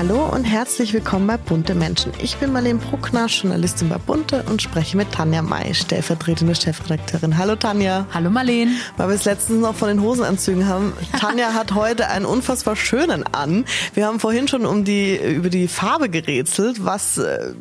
[0.00, 2.10] Hallo und herzlich willkommen bei Bunte Menschen.
[2.22, 7.36] Ich bin Marlene Bruckner, Journalistin bei Bunte und spreche mit Tanja May, stellvertretende Chefredakteurin.
[7.36, 8.06] Hallo Tanja.
[8.10, 8.72] Hallo Marlene.
[8.96, 10.94] Weil wir es letztens noch von den Hosenanzügen haben.
[11.20, 13.66] Tanja hat heute einen unfassbar schönen an.
[13.92, 17.52] Wir haben vorhin schon um die, über die Farbe gerätselt, was äh,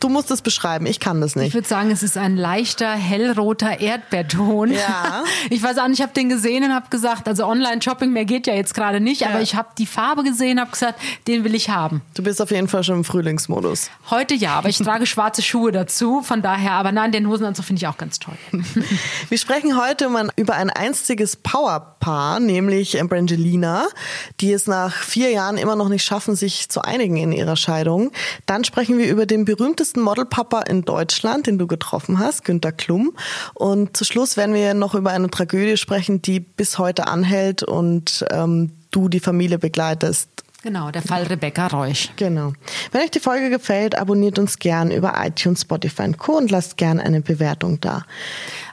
[0.00, 1.48] Du musst es beschreiben, ich kann das nicht.
[1.48, 4.72] Ich würde sagen, es ist ein leichter, hellroter Erdbeerton.
[4.72, 5.24] Ja.
[5.48, 8.46] Ich weiß auch nicht, ich habe den gesehen und habe gesagt, also Online-Shopping mehr geht
[8.46, 9.28] ja jetzt gerade nicht, ja.
[9.28, 12.02] aber ich habe die Farbe gesehen, habe gesagt, den will ich haben.
[12.14, 13.90] Du bist auf jeden Fall schon im Frühlingsmodus.
[14.10, 17.80] Heute ja, aber ich trage schwarze Schuhe dazu, von daher, aber nein, den Hosenanzug finde
[17.80, 18.34] ich auch ganz toll.
[19.28, 23.88] Wir sprechen heute über ein einstiges Powerpaar, nämlich Brangelina,
[24.40, 28.12] die es nach vier Jahren immer noch nicht schaffen, sich zu einigen in ihrer Scheidung.
[28.46, 32.72] Dann sprechen wir über den berühmtesten berühmtesten Modelpapa in Deutschland, den du getroffen hast, Günter
[32.72, 33.12] Klum.
[33.54, 38.24] Und zu Schluss werden wir noch über eine Tragödie sprechen, die bis heute anhält und
[38.30, 40.28] ähm, du die Familie begleitest.
[40.62, 42.10] Genau, der Fall Rebecca Reusch.
[42.16, 42.52] Genau.
[42.92, 46.36] Wenn euch die Folge gefällt, abonniert uns gern über iTunes, Spotify und Co.
[46.36, 48.04] und lasst gern eine Bewertung da.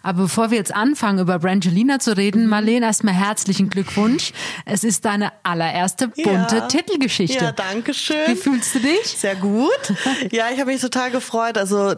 [0.07, 2.49] Aber bevor wir jetzt anfangen, über Brangelina zu reden, mhm.
[2.49, 4.31] Marlene, erstmal herzlichen Glückwunsch.
[4.65, 6.67] Es ist deine allererste bunte ja.
[6.67, 7.43] Titelgeschichte.
[7.43, 8.15] Ja, danke schön.
[8.27, 9.03] Wie fühlst du dich?
[9.03, 9.67] Sehr gut.
[10.31, 11.57] Ja, ich habe mich total gefreut.
[11.57, 11.93] Also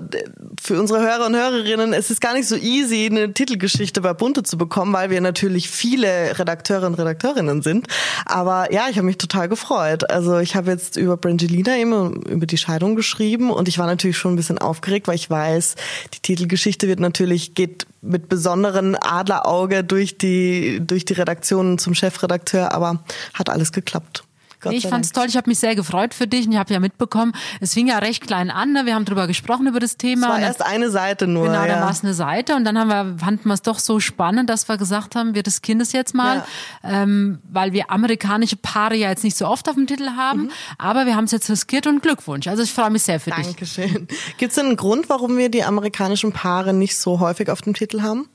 [0.59, 4.41] für unsere Hörer und Hörerinnen, es ist gar nicht so easy, eine Titelgeschichte bei Bunte
[4.41, 7.85] zu bekommen, weil wir natürlich viele Redakteurinnen und Redakteurinnen sind.
[8.25, 10.09] Aber ja, ich habe mich total gefreut.
[10.09, 14.17] Also ich habe jetzt über Brangelina immer über die Scheidung geschrieben und ich war natürlich
[14.17, 15.75] schon ein bisschen aufgeregt, weil ich weiß,
[16.15, 22.71] die Titelgeschichte wird natürlich, geht mit besonderen Adlerauge durch die, durch die Redaktion zum Chefredakteur,
[22.71, 24.23] aber hat alles geklappt.
[24.61, 26.73] Gott ich fand es toll, ich habe mich sehr gefreut für dich und ich habe
[26.73, 28.85] ja mitbekommen, es fing ja recht klein an, ne?
[28.85, 30.27] wir haben drüber gesprochen über das Thema.
[30.27, 31.45] Es war erst eine Seite nur.
[31.45, 31.67] Genau, ja.
[31.67, 34.49] dann war es eine Seite und dann haben wir, fanden wir es doch so spannend,
[34.49, 36.43] dass wir gesagt haben, wir das Kindes jetzt mal,
[36.83, 37.03] ja.
[37.03, 40.51] ähm, weil wir amerikanische Paare ja jetzt nicht so oft auf dem Titel haben, mhm.
[40.77, 42.47] aber wir haben es jetzt riskiert und Glückwunsch.
[42.47, 43.55] Also ich freue mich sehr für Dankeschön.
[43.55, 43.93] dich.
[43.93, 44.07] Dankeschön.
[44.37, 47.73] Gibt es denn einen Grund, warum wir die amerikanischen Paare nicht so häufig auf dem
[47.73, 48.27] Titel haben?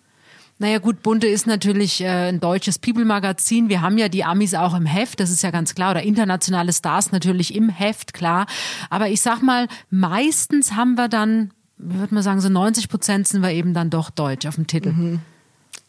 [0.59, 3.69] Naja gut, Bunte ist natürlich äh, ein deutsches People-Magazin.
[3.69, 5.91] Wir haben ja die Amis auch im Heft, das ist ja ganz klar.
[5.91, 8.47] Oder internationale Stars natürlich im Heft, klar.
[8.89, 13.43] Aber ich sag mal, meistens haben wir dann, würde man sagen, so 90 Prozent sind
[13.43, 14.93] wir eben dann doch deutsch auf dem Titel.
[14.93, 15.21] Mhm.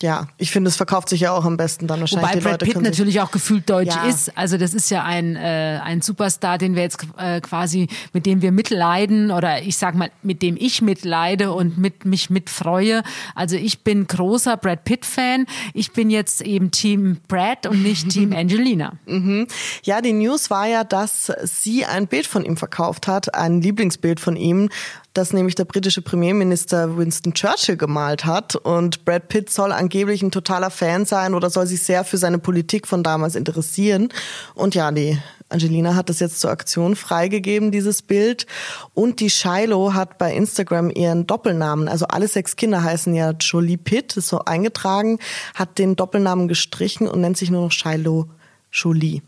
[0.06, 2.28] Ja, ich finde, es verkauft sich ja auch am besten dann wahrscheinlich.
[2.30, 4.06] Wobei die Brad Leute Pitt natürlich auch gefühlt deutsch Ja.
[4.06, 4.38] ist.
[4.38, 8.44] Also das ist ja ein, äh, ein Superstar, den wir jetzt äh, quasi, mit dem
[8.44, 13.02] wir mitleiden oder ich sag mal, mit dem ich mitleide und mit mich mitfreue.
[13.34, 15.48] Also ich bin großer Brad Pitt-Fan.
[15.74, 18.94] Ich bin jetzt eben Team Brad und nicht Team Angelina.
[19.08, 19.48] Mhm.
[19.82, 24.20] Ja, die News war ja, dass sie ein Bild von ihm verkauft hat, ein Lieblingsbild
[24.20, 24.70] von ihm,
[25.18, 28.56] das nämlich der britische Premierminister Winston Churchill gemalt hat.
[28.56, 32.38] Und Brad Pitt soll angeblich ein totaler Fan sein oder soll sich sehr für seine
[32.38, 34.10] Politik von damals interessieren.
[34.54, 35.18] Und ja, die
[35.50, 38.46] Angelina hat das jetzt zur Aktion freigegeben, dieses Bild.
[38.94, 43.78] Und die Shiloh hat bei Instagram ihren Doppelnamen, also alle sechs Kinder heißen ja Jolie
[43.78, 45.20] Pitt, ist so eingetragen,
[45.54, 48.28] hat den Doppelnamen gestrichen und nennt sich nur noch Shiloh
[48.72, 49.22] Jolie.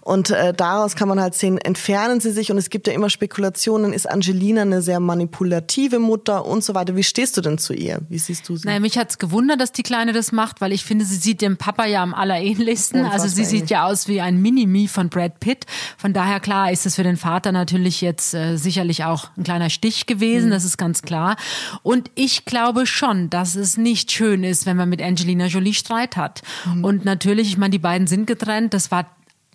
[0.00, 3.10] Und äh, daraus kann man halt sehen, entfernen sie sich und es gibt ja immer
[3.10, 6.96] Spekulationen, ist Angelina eine sehr manipulative Mutter und so weiter.
[6.96, 8.00] Wie stehst du denn zu ihr?
[8.08, 8.66] Wie siehst du sie?
[8.66, 11.56] Naja, mich hat's gewundert, dass die Kleine das macht, weil ich finde, sie sieht dem
[11.56, 13.00] Papa ja am allerähnlichsten.
[13.00, 15.66] Unfassbar also sie sieht ja aus wie ein Mini-Me von Brad Pitt.
[15.96, 19.70] Von daher klar ist es für den Vater natürlich jetzt äh, sicherlich auch ein kleiner
[19.70, 21.36] Stich gewesen, das ist ganz klar.
[21.82, 26.16] Und ich glaube schon, dass es nicht schön ist, wenn man mit Angelina Jolie Streit
[26.16, 26.42] hat.
[26.82, 29.06] Und natürlich, ich meine, die beiden sind getrennt, das war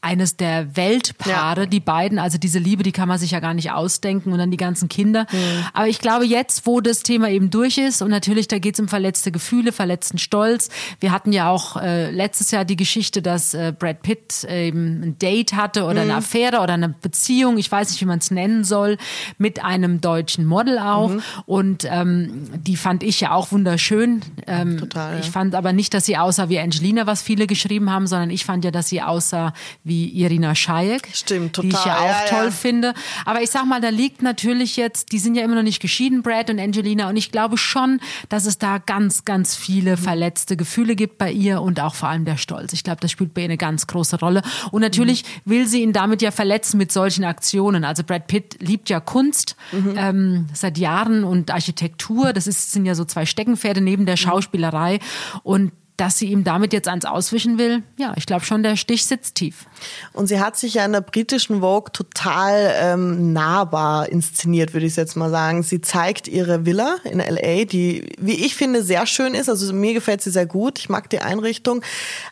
[0.01, 1.65] eines der Weltpaare, Ja.
[1.65, 4.51] die beiden, also diese Liebe, die kann man sich ja gar nicht ausdenken und dann
[4.51, 5.25] die ganzen Kinder.
[5.73, 8.79] Aber ich glaube, jetzt, wo das Thema eben durch ist und natürlich, da geht es
[8.79, 10.69] um verletzte Gefühle, verletzten Stolz.
[10.99, 15.19] Wir hatten ja auch äh, letztes Jahr die Geschichte, dass äh, Brad Pitt eben ein
[15.19, 18.63] Date hatte oder eine Affäre oder eine Beziehung, ich weiß nicht, wie man es nennen
[18.63, 18.97] soll,
[19.37, 21.11] mit einem deutschen Model auch.
[21.45, 24.21] Und ähm, die fand ich ja auch wunderschön.
[24.47, 25.19] Ähm, Total, ja.
[25.19, 28.45] Ich fand aber nicht, dass sie aussah wie Angelina, was viele geschrieben haben, sondern ich
[28.45, 29.53] fand ja, dass sie aussah
[29.83, 31.09] wie Irina Shayek.
[31.13, 32.51] Stimmt, Die ich ja total, auch ja, toll ja.
[32.51, 32.93] finde.
[33.25, 36.21] Aber ich sag mal, da liegt natürlich jetzt, die sind ja immer noch nicht geschieden,
[36.21, 37.09] Brad und Angelina.
[37.09, 37.99] Und ich glaube schon,
[38.29, 42.25] dass es da ganz, ganz viele verletzte Gefühle gibt bei ihr und auch vor allem
[42.25, 42.73] der Stolz.
[42.73, 44.41] Ich glaube, das spielt bei ihr eine ganz große Rolle.
[44.71, 47.83] Und natürlich will sie ihn damit ja verletzen mit solchen Aktionen.
[47.83, 52.33] Also Brad Pitt liebt ja Kunst ähm, seit Jahren und Architektur.
[52.33, 54.99] Das ist, sind ja so zwei Steckenpferde neben der Schauspielerei.
[55.43, 59.05] Und dass sie ihm damit jetzt eins auswischen will, ja, ich glaube schon, der Stich
[59.05, 59.65] sitzt tief.
[60.13, 64.95] Und sie hat sich ja in der britischen Vogue total ähm, nahbar inszeniert, würde ich
[64.95, 65.61] jetzt mal sagen.
[65.61, 69.49] Sie zeigt ihre Villa in LA, die, wie ich finde, sehr schön ist.
[69.49, 70.79] Also mir gefällt sie sehr gut.
[70.79, 71.81] Ich mag die Einrichtung.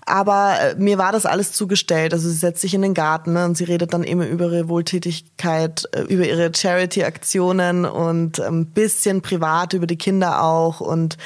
[0.06, 2.14] Aber äh, mir war das alles zugestellt.
[2.14, 4.70] Also sie setzt sich in den Garten ne, und sie redet dann immer über ihre
[4.70, 10.80] Wohltätigkeit, äh, über ihre Charity-Aktionen und ein ähm, bisschen privat über die Kinder auch.
[10.80, 11.18] Und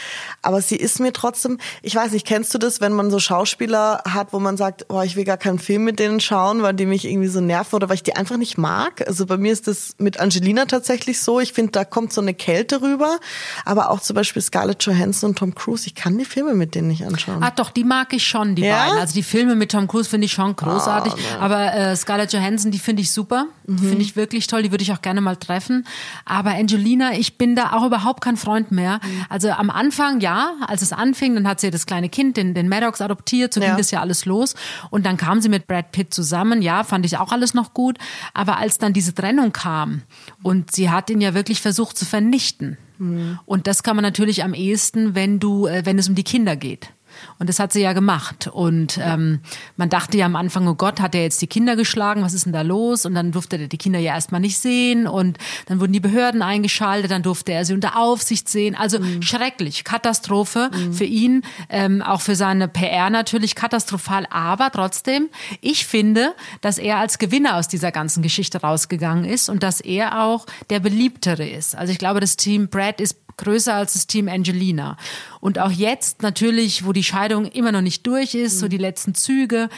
[0.41, 4.03] aber sie ist mir trotzdem, ich weiß nicht, kennst du das, wenn man so Schauspieler
[4.07, 6.85] hat, wo man sagt, oh, ich will gar keinen Film mit denen schauen, weil die
[6.85, 9.05] mich irgendwie so nerven oder weil ich die einfach nicht mag?
[9.05, 11.41] Also bei mir ist das mit Angelina tatsächlich so.
[11.41, 13.19] Ich finde, da kommt so eine Kälte rüber.
[13.65, 16.87] Aber auch zum Beispiel Scarlett Johansson und Tom Cruise, ich kann die Filme mit denen
[16.87, 17.43] nicht anschauen.
[17.43, 18.85] Ah, doch, die mag ich schon, die ja?
[18.85, 18.99] beiden.
[18.99, 21.11] Also die Filme mit Tom Cruise finde ich schon großartig.
[21.13, 23.47] Oh, aber äh, Scarlett Johansson, die finde ich super.
[23.67, 23.75] Mhm.
[23.75, 24.63] Die finde ich wirklich toll.
[24.63, 25.85] Die würde ich auch gerne mal treffen.
[26.23, 29.01] Aber Angelina, ich bin da auch überhaupt kein Freund mehr.
[29.03, 29.25] Mhm.
[29.27, 32.69] Also am Anfang, ja, als es anfing, dann hat sie das kleine Kind, den, den
[32.69, 33.67] Maddox adoptiert, so ja.
[33.67, 34.55] ging das ja alles los.
[34.89, 37.97] Und dann kam sie mit Brad Pitt zusammen, ja, fand ich auch alles noch gut.
[38.33, 40.03] Aber als dann diese Trennung kam
[40.43, 42.77] und sie hat ihn ja wirklich versucht zu vernichten.
[42.97, 43.39] Mhm.
[43.45, 46.55] Und das kann man natürlich am ehesten, wenn du, äh, wenn es um die Kinder
[46.55, 46.91] geht.
[47.39, 48.47] Und das hat sie ja gemacht.
[48.51, 49.39] Und ähm,
[49.77, 52.21] man dachte ja am Anfang, oh Gott, hat er jetzt die Kinder geschlagen?
[52.23, 53.05] Was ist denn da los?
[53.05, 55.07] Und dann durfte er die Kinder ja erstmal nicht sehen.
[55.07, 55.37] Und
[55.67, 57.11] dann wurden die Behörden eingeschaltet.
[57.11, 58.75] Dann durfte er sie unter Aufsicht sehen.
[58.75, 59.21] Also mhm.
[59.21, 60.93] schrecklich, Katastrophe mhm.
[60.93, 64.27] für ihn, ähm, auch für seine PR natürlich katastrophal.
[64.29, 65.29] Aber trotzdem,
[65.61, 70.23] ich finde, dass er als Gewinner aus dieser ganzen Geschichte rausgegangen ist und dass er
[70.23, 71.75] auch der beliebtere ist.
[71.75, 74.97] Also ich glaube, das Team Brad ist größer als das Team Angelina.
[75.39, 79.15] Und auch jetzt natürlich, wo die Scheidung immer noch nicht durch ist, so die letzten
[79.15, 79.69] Züge,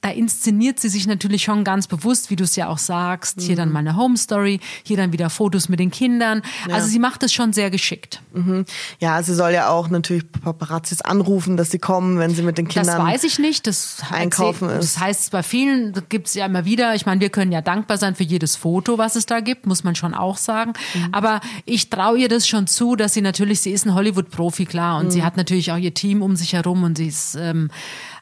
[0.00, 3.40] da inszeniert sie sich natürlich schon ganz bewusst, wie du es ja auch sagst.
[3.40, 3.74] Hier dann mhm.
[3.74, 6.42] mal eine Home Story, hier dann wieder Fotos mit den Kindern.
[6.68, 6.76] Ja.
[6.76, 8.22] Also sie macht es schon sehr geschickt.
[8.32, 8.64] Mhm.
[9.00, 12.68] Ja, sie soll ja auch natürlich Paparazzis anrufen, dass sie kommen, wenn sie mit den
[12.68, 12.98] Kindern.
[12.98, 13.66] Das weiß ich nicht.
[13.66, 14.96] Das einkaufen ist.
[14.96, 16.94] Das heißt, bei vielen gibt es ja immer wieder.
[16.94, 19.84] Ich meine, wir können ja dankbar sein für jedes Foto, was es da gibt, muss
[19.84, 20.72] man schon auch sagen.
[20.94, 21.08] Mhm.
[21.12, 24.98] Aber ich traue ihr das schon zu, dass sie natürlich, sie ist ein Hollywood-Profi, klar,
[24.98, 25.10] und mhm.
[25.10, 27.70] sie hat natürlich auch ihr Team um sich herum und sie ist ähm,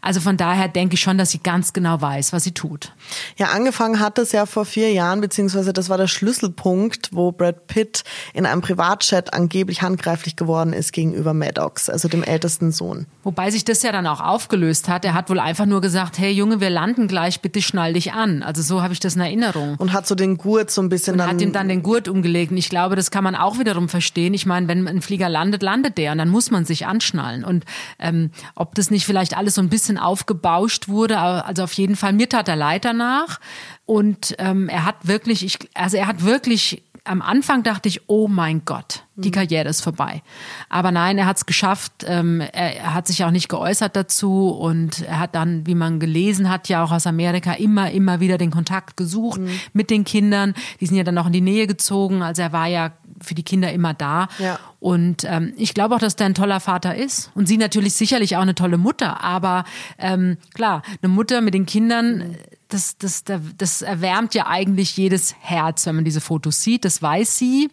[0.00, 2.92] also von daher denke ich schon, dass sie ganz genau weiß, was sie tut.
[3.36, 7.66] Ja, angefangen hat es ja vor vier Jahren, beziehungsweise das war der Schlüsselpunkt, wo Brad
[7.66, 13.06] Pitt in einem Privatchat angeblich handgreiflich geworden ist gegenüber Maddox, also dem ältesten Sohn.
[13.22, 15.04] Wobei sich das ja dann auch aufgelöst hat.
[15.04, 18.42] Er hat wohl einfach nur gesagt, hey Junge, wir landen gleich, bitte schnall dich an.
[18.42, 19.76] Also so habe ich das in Erinnerung.
[19.78, 21.28] Und hat so den Gurt so ein bisschen und dann...
[21.28, 22.50] hat ihm dann den Gurt umgelegt.
[22.50, 24.34] Und ich glaube, das kann man auch wiederum verstehen.
[24.34, 27.44] Ich meine, wenn ein Flieger landet, landet der und dann muss man sich anschnallen.
[27.44, 27.64] Und
[27.98, 31.18] ähm, ob das nicht vielleicht alles so ein bisschen bisschen aufgebauscht wurde.
[31.18, 33.40] Also auf jeden Fall, mir tat er leid danach.
[33.84, 38.26] Und ähm, er hat wirklich, ich, also er hat wirklich, am Anfang dachte ich, oh
[38.26, 39.32] mein Gott, die mhm.
[39.32, 40.22] Karriere ist vorbei.
[40.68, 42.04] Aber nein, er hat es geschafft.
[42.04, 46.00] Ähm, er, er, hat sich auch nicht geäußert dazu und er hat dann, wie man
[46.00, 49.50] gelesen hat, ja auch aus Amerika immer, immer wieder den Kontakt gesucht mhm.
[49.72, 50.54] mit den Kindern.
[50.80, 52.22] Die sind ja dann auch in die Nähe gezogen.
[52.22, 52.90] Also er war ja
[53.20, 54.28] für die Kinder immer da.
[54.38, 54.58] Ja.
[54.80, 57.30] Und ähm, ich glaube auch, dass der ein toller Vater ist.
[57.34, 59.22] Und sie natürlich sicherlich auch eine tolle Mutter.
[59.22, 59.64] Aber
[59.98, 62.36] ähm, klar, eine Mutter mit den Kindern,
[62.68, 66.84] das, das, das erwärmt ja eigentlich jedes Herz, wenn man diese Fotos sieht.
[66.84, 67.70] Das weiß sie.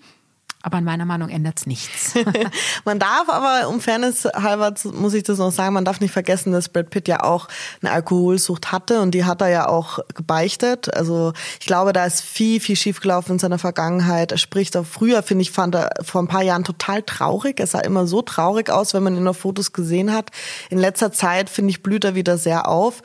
[0.63, 2.13] Aber in meiner Meinung ändert es nichts.
[2.86, 6.54] man darf aber, um Fairness halber muss ich das noch sagen, man darf nicht vergessen,
[6.54, 7.50] dass Brad Pitt ja auch
[7.81, 10.94] eine Alkoholsucht hatte und die hat er ja auch gebeichtet.
[10.95, 14.31] Also ich glaube, da ist viel, viel schiefgelaufen in seiner Vergangenheit.
[14.31, 17.59] Er spricht auch früher, finde ich, fand er vor ein paar Jahren total traurig.
[17.59, 20.31] Er sah immer so traurig aus, wenn man ihn auf Fotos gesehen hat.
[20.69, 23.02] In letzter Zeit, finde ich, blüht er wieder sehr auf.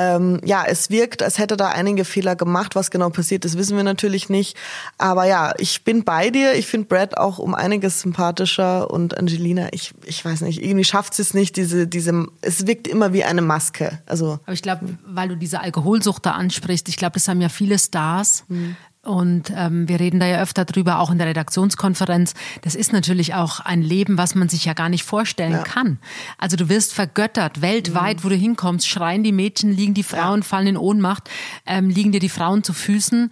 [0.00, 2.76] Ähm, ja, es wirkt, als hätte da einige Fehler gemacht.
[2.76, 4.56] Was genau passiert ist, wissen wir natürlich nicht.
[4.96, 6.54] Aber ja, ich bin bei dir.
[6.54, 11.14] Ich finde Brad auch um einiges sympathischer und Angelina, ich, ich weiß nicht, irgendwie schafft
[11.14, 13.98] sie es nicht, diese, diese, es wirkt immer wie eine Maske.
[14.06, 14.38] Also.
[14.44, 17.76] Aber ich glaube, weil du diese Alkoholsucht da ansprichst, ich glaube, das haben ja viele
[17.76, 18.44] Stars.
[18.46, 18.76] Mhm.
[19.02, 22.34] Und ähm, wir reden da ja öfter drüber, auch in der Redaktionskonferenz.
[22.62, 25.62] Das ist natürlich auch ein Leben, was man sich ja gar nicht vorstellen ja.
[25.62, 25.98] kann.
[26.36, 28.24] Also du wirst vergöttert, weltweit, mhm.
[28.24, 30.44] wo du hinkommst, schreien die Mädchen, liegen die Frauen, ja.
[30.44, 31.30] fallen in Ohnmacht,
[31.64, 33.30] ähm, liegen dir die Frauen zu Füßen.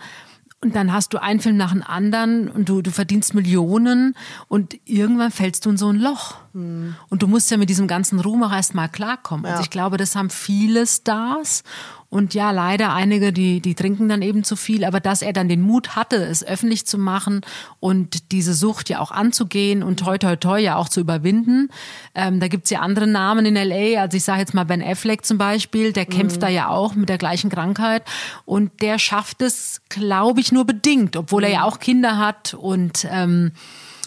[0.62, 4.14] Und dann hast du einen Film nach dem anderen und du, du verdienst Millionen
[4.48, 6.36] und irgendwann fällst du in so ein Loch.
[6.54, 6.96] Mhm.
[7.10, 9.44] Und du musst ja mit diesem ganzen Ruhm auch erstmal klarkommen.
[9.44, 9.56] Also ja.
[9.58, 11.62] Also ich glaube, das haben viele Stars
[12.08, 15.48] und ja, leider einige, die, die trinken dann eben zu viel, aber dass er dann
[15.48, 17.40] den Mut hatte, es öffentlich zu machen
[17.80, 21.68] und diese Sucht ja auch anzugehen und toi toi toi ja auch zu überwinden.
[22.14, 25.24] Ähm, da gibt's ja andere Namen in LA, also ich sage jetzt mal Ben Affleck
[25.24, 26.40] zum Beispiel, der kämpft mhm.
[26.40, 28.04] da ja auch mit der gleichen Krankheit
[28.44, 31.64] und der schafft es, glaube ich, nur bedingt, obwohl er ja mhm.
[31.64, 33.52] auch Kinder hat und, ähm,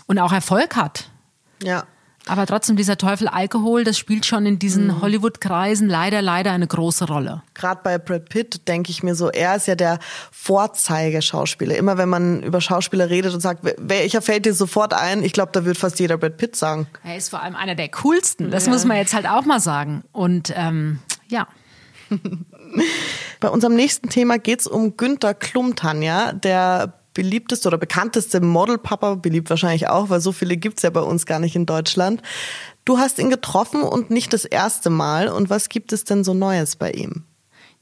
[0.08, 1.10] und auch Erfolg hat.
[1.62, 1.84] Ja.
[2.30, 5.02] Aber trotzdem, dieser Teufel Alkohol, das spielt schon in diesen mhm.
[5.02, 7.42] Hollywood-Kreisen leider, leider eine große Rolle.
[7.56, 9.98] Gerade bei Brad Pitt denke ich mir so, er ist ja der
[10.32, 11.76] Vorzeigeschauspieler.
[11.76, 15.24] Immer wenn man über Schauspieler redet und sagt, welcher fällt dir sofort ein?
[15.24, 16.86] Ich glaube, da wird fast jeder Brad Pitt sagen.
[17.04, 18.52] Er ist vor allem einer der coolsten.
[18.52, 18.74] Das ja.
[18.74, 20.04] muss man jetzt halt auch mal sagen.
[20.12, 21.48] Und ähm, ja.
[23.40, 29.16] Bei unserem nächsten Thema geht es um Günter Klum, Tanja, der beliebteste oder bekannteste Modelpapa,
[29.16, 32.22] beliebt wahrscheinlich auch, weil so viele gibt's ja bei uns gar nicht in Deutschland.
[32.86, 35.28] Du hast ihn getroffen und nicht das erste Mal.
[35.28, 37.26] Und was gibt es denn so Neues bei ihm?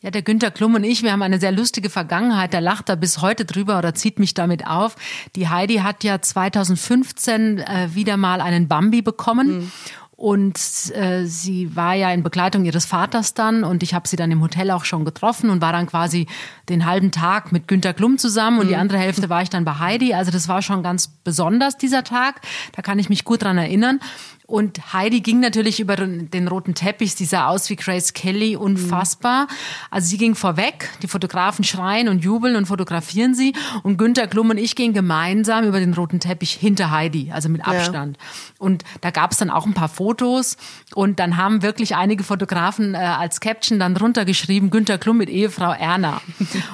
[0.01, 2.51] Ja, der Günter Klum und ich, wir haben eine sehr lustige Vergangenheit.
[2.51, 4.95] Der lacht da bis heute drüber oder zieht mich damit auf.
[5.35, 9.57] Die Heidi hat ja 2015 äh, wieder mal einen Bambi bekommen.
[9.57, 9.71] Mhm.
[10.17, 10.57] Und
[10.95, 14.41] äh, sie war ja in Begleitung ihres Vaters dann und ich habe sie dann im
[14.41, 16.25] Hotel auch schon getroffen und war dann quasi
[16.69, 18.69] den halben Tag mit Günter Klum zusammen und mhm.
[18.69, 20.13] die andere Hälfte war ich dann bei Heidi.
[20.13, 22.41] Also das war schon ganz besonders dieser Tag.
[22.73, 23.99] Da kann ich mich gut dran erinnern.
[24.47, 29.49] Und Heidi ging natürlich über den roten Teppich, sie sah aus wie Grace Kelly, unfassbar.
[29.91, 33.53] Also sie ging vorweg, die Fotografen schreien und jubeln und fotografieren sie.
[33.83, 37.67] Und Günther Klum und ich gingen gemeinsam über den roten Teppich hinter Heidi, also mit
[37.67, 38.15] Abstand.
[38.15, 38.23] Ja.
[38.59, 40.55] Und da gab es dann auch ein paar Fotos.
[40.95, 45.27] Und dann haben wirklich einige Fotografen äh, als Caption dann drunter geschrieben, Günther Klum mit
[45.27, 46.21] Ehefrau Erna.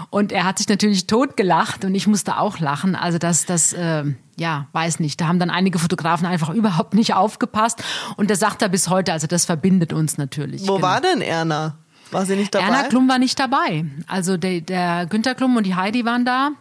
[0.09, 2.95] Und er hat sich natürlich totgelacht und ich musste auch lachen.
[2.95, 4.03] Also das, das, äh,
[4.37, 5.21] ja, weiß nicht.
[5.21, 7.83] Da haben dann einige Fotografen einfach überhaupt nicht aufgepasst.
[8.17, 10.67] Und das sagt er bis heute, also das verbindet uns natürlich.
[10.67, 10.87] Wo genau.
[10.87, 11.77] war denn Erna?
[12.11, 12.65] War sie nicht dabei?
[12.65, 13.85] Erna Klum war nicht dabei.
[14.07, 16.51] Also der, der Günther Klum und die Heidi waren da.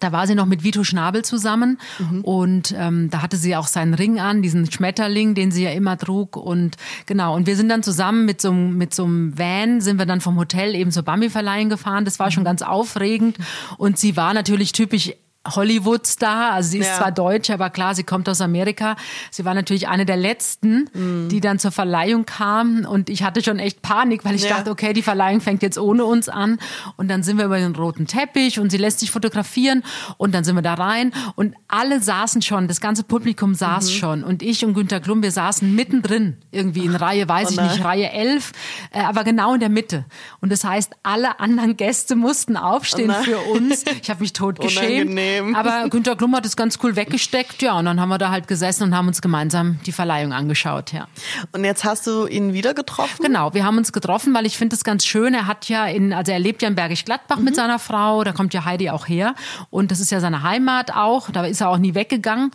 [0.00, 2.20] Da war sie noch mit Vito Schnabel zusammen mhm.
[2.22, 5.96] und ähm, da hatte sie auch seinen Ring an, diesen Schmetterling, den sie ja immer
[5.96, 6.76] trug und
[7.06, 7.34] genau.
[7.34, 10.36] Und wir sind dann zusammen mit so, mit so einem Van, sind wir dann vom
[10.36, 12.04] Hotel eben zur Bambi-Verleihung gefahren.
[12.04, 12.46] Das war schon mhm.
[12.46, 13.38] ganz aufregend
[13.78, 15.12] und sie war natürlich typisch
[15.54, 16.52] Hollywood-Star.
[16.52, 16.96] Also sie ist ja.
[16.96, 18.96] zwar deutsch, aber klar, sie kommt aus Amerika.
[19.30, 21.28] Sie war natürlich eine der letzten, mhm.
[21.28, 22.84] die dann zur Verleihung kam.
[22.84, 24.56] Und ich hatte schon echt Panik, weil ich ja.
[24.56, 26.58] dachte, okay, die Verleihung fängt jetzt ohne uns an.
[26.96, 29.82] Und dann sind wir über den roten Teppich und sie lässt sich fotografieren.
[30.16, 31.12] Und dann sind wir da rein.
[31.34, 33.94] Und alle saßen schon, das ganze Publikum saß mhm.
[33.94, 34.24] schon.
[34.24, 37.84] Und ich und Günter Klum, wir saßen mittendrin, irgendwie in Reihe, weiß oh ich nicht,
[37.84, 38.52] Reihe 11,
[38.92, 40.04] äh, aber genau in der Mitte.
[40.40, 43.84] Und das heißt, alle anderen Gäste mussten aufstehen oh für uns.
[44.02, 45.10] Ich habe mich tot geschämt.
[45.10, 45.35] Unangenehm.
[45.54, 48.48] Aber Günter Klum hat es ganz cool weggesteckt, ja, und dann haben wir da halt
[48.48, 51.08] gesessen und haben uns gemeinsam die Verleihung angeschaut, ja.
[51.52, 53.22] Und jetzt hast du ihn wieder getroffen?
[53.22, 55.34] Genau, wir haben uns getroffen, weil ich finde es ganz schön.
[55.34, 57.44] Er hat ja in, also er lebt ja in Bergisch Gladbach mhm.
[57.44, 59.34] mit seiner Frau, da kommt ja Heidi auch her
[59.70, 62.50] und das ist ja seine Heimat auch, da ist er auch nie weggegangen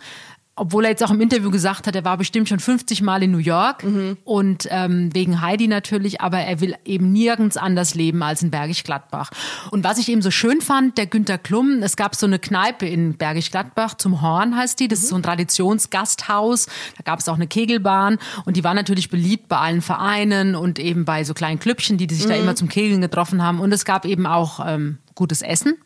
[0.54, 3.30] obwohl er jetzt auch im Interview gesagt hat, er war bestimmt schon 50 Mal in
[3.30, 4.18] New York mhm.
[4.24, 8.84] und ähm, wegen Heidi natürlich, aber er will eben nirgends anders leben als in Bergisch
[8.84, 9.30] Gladbach.
[9.70, 12.86] Und was ich eben so schön fand, der Günter Klum, es gab so eine Kneipe
[12.86, 15.02] in Bergisch Gladbach, zum Horn heißt die, das mhm.
[15.04, 19.48] ist so ein Traditionsgasthaus, da gab es auch eine Kegelbahn und die war natürlich beliebt
[19.48, 22.30] bei allen Vereinen und eben bei so kleinen Klüppchen, die, die sich mhm.
[22.30, 25.78] da immer zum Kegeln getroffen haben und es gab eben auch ähm, gutes Essen.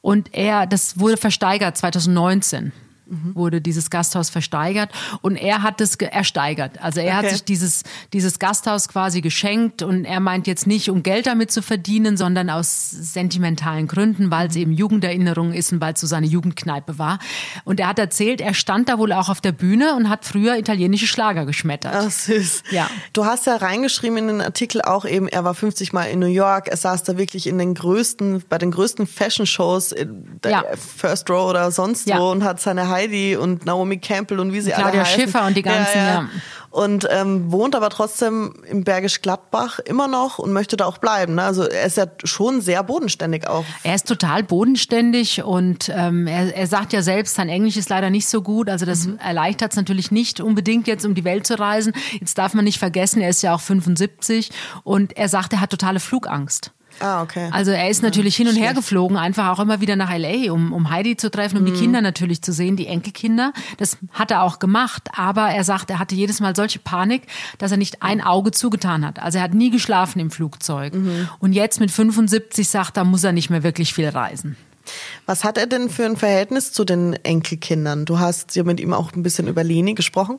[0.00, 2.72] Und er, das wurde versteigert 2019
[3.08, 3.34] mhm.
[3.34, 4.90] wurde dieses Gasthaus versteigert
[5.22, 6.80] und er hat es ersteigert.
[6.82, 7.26] Also er okay.
[7.26, 11.50] hat sich dieses, dieses Gasthaus quasi geschenkt und er meint jetzt nicht, um Geld damit
[11.50, 16.06] zu verdienen, sondern aus sentimentalen Gründen, weil es eben Jugenderinnerung ist und weil es so
[16.06, 17.18] seine Jugendkneipe war.
[17.64, 20.56] Und er hat erzählt, er stand da wohl auch auf der Bühne und hat früher
[20.56, 21.94] italienische Schlager geschmettert.
[21.94, 22.64] Ach süß.
[22.70, 22.88] Ja.
[23.12, 26.26] Du hast ja reingeschrieben in den Artikel auch eben, er war 50 Mal in New
[26.26, 30.50] York, er saß da wirklich in den größten, bei den größten Fashion Shows in der
[30.50, 30.64] ja.
[30.76, 32.18] First Row oder sonst ja.
[32.18, 35.20] wo und hat seine Heidi und Naomi Campbell und wie sie Claudia alle heißen.
[35.20, 36.06] Schiffer und die ganzen, ja.
[36.06, 36.28] ja.
[36.70, 41.36] Und ähm, wohnt aber trotzdem im Bergisch Gladbach immer noch und möchte da auch bleiben.
[41.36, 41.42] Ne?
[41.42, 43.64] Also er ist ja schon sehr bodenständig auch.
[43.84, 48.10] Er ist total bodenständig und ähm, er, er sagt ja selbst, sein Englisch ist leider
[48.10, 48.68] nicht so gut.
[48.68, 49.18] Also das mhm.
[49.18, 51.94] erleichtert es natürlich nicht unbedingt jetzt, um die Welt zu reisen.
[52.20, 54.50] Jetzt darf man nicht vergessen, er ist ja auch 75
[54.84, 56.72] und er sagt, er hat totale Flugangst.
[57.00, 57.48] Ah, okay.
[57.52, 60.72] Also er ist natürlich hin und her geflogen, einfach auch immer wieder nach LA, um,
[60.72, 61.66] um Heidi zu treffen, um mhm.
[61.66, 63.52] die Kinder natürlich zu sehen, die Enkelkinder.
[63.78, 67.22] Das hat er auch gemacht, aber er sagt, er hatte jedes Mal solche Panik,
[67.58, 69.20] dass er nicht ein Auge zugetan hat.
[69.20, 70.94] Also er hat nie geschlafen im Flugzeug.
[70.94, 71.28] Mhm.
[71.38, 74.56] Und jetzt mit 75 sagt er, muss er nicht mehr wirklich viel reisen.
[75.26, 78.04] Was hat er denn für ein Verhältnis zu den Enkelkindern?
[78.04, 80.38] Du hast ja mit ihm auch ein bisschen über Leni gesprochen.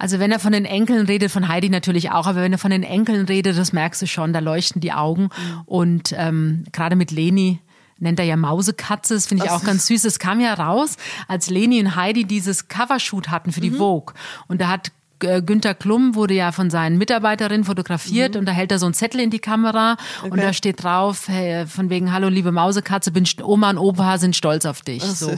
[0.00, 2.70] Also wenn er von den Enkeln redet, von Heidi natürlich auch, aber wenn er von
[2.70, 5.24] den Enkeln redet, das merkst du schon, da leuchten die Augen.
[5.24, 5.60] Mhm.
[5.66, 7.60] Und ähm, gerade mit Leni
[7.98, 10.06] nennt er ja Mausekatze, das finde ich auch ganz süß.
[10.06, 10.96] Es kam ja raus,
[11.28, 13.76] als Leni und Heidi dieses Covershoot hatten für die mhm.
[13.76, 14.14] Vogue.
[14.48, 14.90] Und da hat
[15.22, 18.40] äh, Günther Klum wurde ja von seinen Mitarbeiterinnen fotografiert mhm.
[18.40, 20.30] und da hält er so einen Zettel in die Kamera okay.
[20.30, 24.34] und da steht drauf, hey, von wegen, hallo liebe Mausekatze, bin Oma und Opa sind
[24.34, 25.02] stolz auf dich.
[25.02, 25.34] so.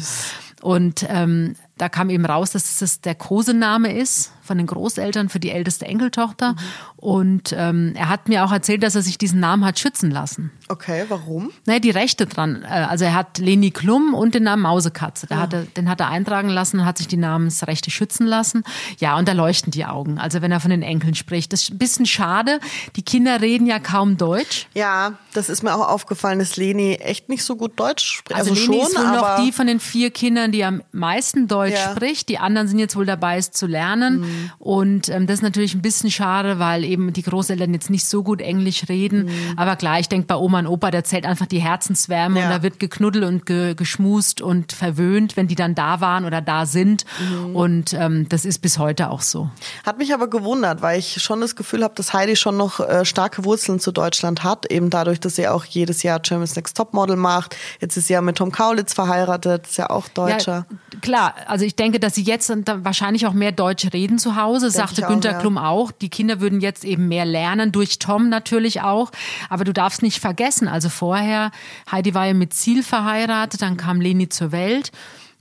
[0.63, 5.41] Und ähm, da kam eben raus, dass das der Kosename ist von den Großeltern für
[5.41, 6.53] die älteste Enkeltochter.
[6.53, 6.57] Mhm.
[6.97, 10.51] Und ähm, er hat mir auch erzählt, dass er sich diesen Namen hat schützen lassen.
[10.69, 11.51] Okay, warum?
[11.65, 12.65] Naja, die Rechte dran.
[12.65, 15.27] Äh, also er hat Leni Klum und den Namen Mausekatze.
[15.31, 15.39] Ja.
[15.39, 18.63] hat er, den hat er eintragen lassen und hat sich die Namensrechte schützen lassen.
[18.99, 20.19] Ja, und da leuchten die Augen.
[20.19, 21.55] Also wenn er von den Enkeln spricht.
[21.55, 22.61] Das ist ein bisschen schade.
[22.97, 24.67] Die Kinder reden ja kaum Deutsch.
[24.75, 28.39] Ja, das ist mir auch aufgefallen, dass Leni echt nicht so gut Deutsch spricht.
[28.39, 31.49] Also, also Leni schon, ist wohl noch die von den vier Kindern, die am meisten
[31.49, 31.91] Deutsch ja.
[31.91, 32.29] spricht.
[32.29, 34.21] Die anderen sind jetzt wohl dabei, es zu lernen.
[34.21, 34.42] Mhm.
[34.59, 38.23] Und ähm, das ist natürlich ein bisschen schade, weil eben die Großeltern jetzt nicht so
[38.23, 39.25] gut Englisch reden.
[39.25, 39.31] Mhm.
[39.57, 42.47] Aber klar, ich denke bei Oma und Opa, da zählt einfach die Herzenswärme ja.
[42.47, 46.41] und da wird geknuddelt und ge geschmust und verwöhnt, wenn die dann da waren oder
[46.41, 47.05] da sind.
[47.19, 47.57] Mhm.
[47.57, 49.51] Und ähm, das ist bis heute auch so.
[49.85, 53.05] Hat mich aber gewundert, weil ich schon das Gefühl habe, dass Heidi schon noch äh,
[53.05, 57.17] starke Wurzeln zu Deutschland hat, eben dadurch, dass sie auch jedes Jahr Germany's Next Topmodel
[57.17, 57.57] macht.
[57.81, 60.67] Jetzt ist sie ja mit Tom Kaulitz verheiratet, ist ja auch Deutscher.
[60.71, 64.67] Ja, klar, also ich denke, dass sie jetzt wahrscheinlich auch mehr Deutsch reden zu Hause,
[64.67, 65.41] Denk sagte Günter auch, ja.
[65.41, 65.93] Klum auch.
[65.93, 69.11] Die Kinder würden jetzt eben mehr lernen, durch Tom natürlich auch.
[69.51, 71.51] Aber du darfst nicht vergessen, also vorher,
[71.91, 74.93] Heidi war ja mit Ziel verheiratet, dann kam Leni zur Welt.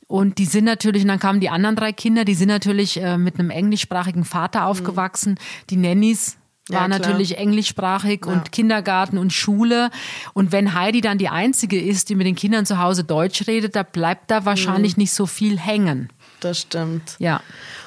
[0.07, 3.17] Und die sind natürlich, und dann kamen die anderen drei Kinder, die sind natürlich äh,
[3.17, 4.65] mit einem englischsprachigen Vater mhm.
[4.65, 5.31] aufgewachsen.
[5.31, 5.67] Mhm.
[5.69, 8.33] Die Nannies war ja, natürlich englischsprachig ja.
[8.33, 9.89] und Kindergarten und Schule.
[10.33, 13.75] Und wenn Heidi dann die Einzige ist, die mit den Kindern zu Hause Deutsch redet,
[13.75, 15.03] da bleibt da wahrscheinlich mhm.
[15.03, 16.09] nicht so viel hängen.
[16.41, 17.15] Das stimmt.
[17.19, 17.41] Ja.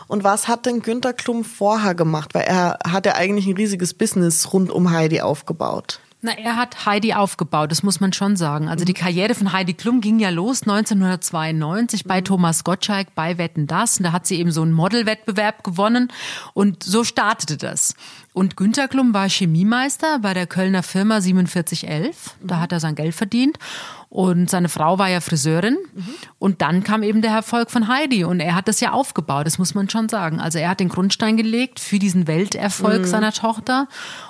[0.07, 2.35] Und was hat denn Günter Klum vorher gemacht?
[2.35, 6.01] Weil er hat ja eigentlich ein riesiges Business rund um Heidi aufgebaut.
[6.27, 8.71] Na, er hat Heidi aufgebaut, das muss man schon sagen.
[8.71, 13.67] Also die Karriere von Heidi Klum ging ja los 1992 bei Thomas Gottschalk bei Wetten
[13.67, 13.99] Das.
[13.99, 16.11] Und da hat sie eben so einen Modelwettbewerb gewonnen
[16.55, 17.95] und so startete das.
[18.35, 22.35] Und Günter Klum war Chemiemeister bei der Kölner Firma 4711.
[22.43, 23.61] Da hat er sein Geld verdient.
[24.09, 25.79] Und seine Frau war ja Friseurin.
[25.95, 26.05] Mhm.
[26.41, 28.25] Und dann kam eben der Erfolg von Heidi.
[28.25, 30.41] Und er hat das ja aufgebaut, das muss man schon sagen.
[30.41, 33.07] Also er hat den Grundstein gelegt für diesen Welterfolg mhm.
[33.07, 33.87] seiner Tochter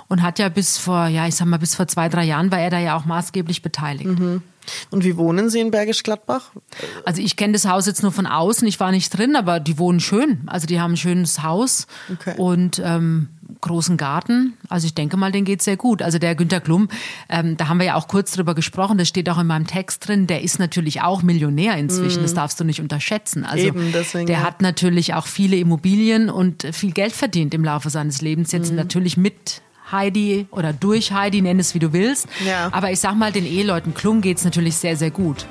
[0.09, 2.61] und hat ja bis vor, ja, ich sag mal, bis vor zwei, drei Jahren war
[2.61, 4.19] er da ja auch maßgeblich beteiligt.
[4.19, 4.43] Mhm.
[4.91, 6.51] Und wie wohnen Sie in Bergisch Gladbach?
[7.05, 9.79] Also ich kenne das Haus jetzt nur von außen, ich war nicht drin, aber die
[9.79, 10.43] wohnen schön.
[10.47, 12.35] Also die haben ein schönes Haus okay.
[12.37, 13.29] und ähm,
[13.61, 14.55] großen Garten.
[14.69, 16.03] Also ich denke mal, den geht sehr gut.
[16.03, 16.89] Also der Günter Klum,
[17.29, 20.07] ähm, da haben wir ja auch kurz drüber gesprochen, das steht auch in meinem Text
[20.07, 22.25] drin, der ist natürlich auch Millionär inzwischen, mm.
[22.25, 23.45] das darfst du nicht unterschätzen.
[23.45, 24.45] Also Eben, deswegen, der ja.
[24.45, 28.77] hat natürlich auch viele Immobilien und viel Geld verdient im Laufe seines Lebens, jetzt mm.
[28.77, 32.27] natürlich mit Heidi oder durch Heidi, nenn es wie du willst.
[32.45, 32.69] Ja.
[32.73, 35.47] Aber ich sag mal, den Eheleuten Klum geht's natürlich sehr, sehr gut.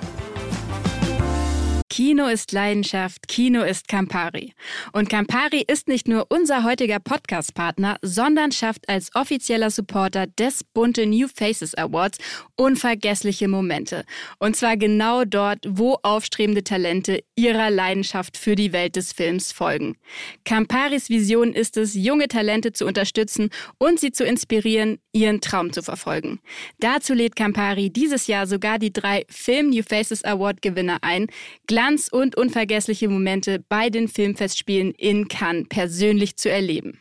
[1.93, 4.55] Kino ist Leidenschaft, Kino ist Campari.
[4.93, 11.05] Und Campari ist nicht nur unser heutiger Podcast-Partner, sondern schafft als offizieller Supporter des Bunte
[11.05, 12.17] New Faces Awards
[12.55, 14.05] unvergessliche Momente.
[14.39, 19.95] Und zwar genau dort, wo aufstrebende Talente ihrer Leidenschaft für die Welt des Films folgen.
[20.45, 25.81] Camparis Vision ist es, junge Talente zu unterstützen und sie zu inspirieren, ihren Traum zu
[25.81, 26.39] verfolgen.
[26.79, 31.27] Dazu lädt Campari dieses Jahr sogar die drei Film New Faces Award Gewinner ein,
[31.67, 36.99] Glanz und unvergessliche Momente bei den Filmfestspielen in Cannes persönlich zu erleben.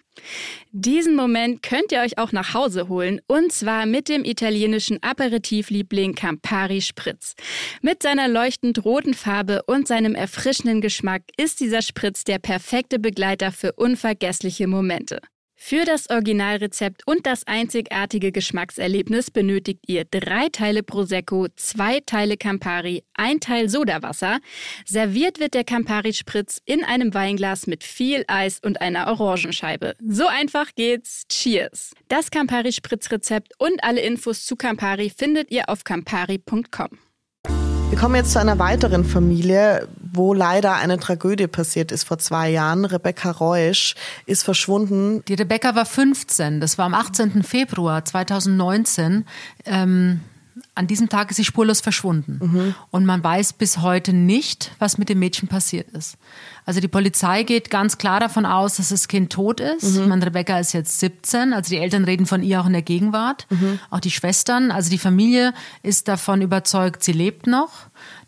[0.72, 6.14] Diesen Moment könnt ihr euch auch nach Hause holen und zwar mit dem italienischen Aperitivliebling
[6.14, 7.34] Campari Spritz.
[7.80, 13.52] Mit seiner leuchtend roten Farbe und seinem erfrischenden Geschmack ist dieser Spritz der perfekte Begleiter
[13.52, 15.20] für unvergessliche Momente.
[15.64, 23.04] Für das Originalrezept und das einzigartige Geschmackserlebnis benötigt ihr drei Teile Prosecco, zwei Teile Campari,
[23.14, 24.40] ein Teil Sodawasser.
[24.84, 29.94] Serviert wird der Campari-Spritz in einem Weinglas mit viel Eis und einer Orangenscheibe.
[30.04, 31.22] So einfach geht's.
[31.28, 31.92] Cheers!
[32.08, 36.98] Das Campari-Spritzrezept und alle Infos zu Campari findet ihr auf campari.com.
[37.92, 42.50] Wir kommen jetzt zu einer weiteren Familie, wo leider eine Tragödie passiert ist vor zwei
[42.50, 42.84] Jahren.
[42.84, 43.94] Rebecca Reusch
[44.26, 45.24] ist verschwunden.
[45.26, 47.42] Die Rebecca war 15, das war am 18.
[47.42, 49.24] Februar 2019.
[49.64, 50.20] Ähm,
[50.74, 52.38] an diesem Tag ist sie spurlos verschwunden.
[52.42, 52.74] Mhm.
[52.90, 56.16] Und man weiß bis heute nicht, was mit dem Mädchen passiert ist.
[56.64, 59.96] Also die Polizei geht ganz klar davon aus, dass das Kind tot ist.
[59.96, 60.08] Mhm.
[60.08, 63.46] Meine Rebecca ist jetzt 17, also die Eltern reden von ihr auch in der Gegenwart,
[63.50, 63.78] mhm.
[63.90, 64.70] auch die Schwestern.
[64.70, 67.70] Also die Familie ist davon überzeugt, sie lebt noch.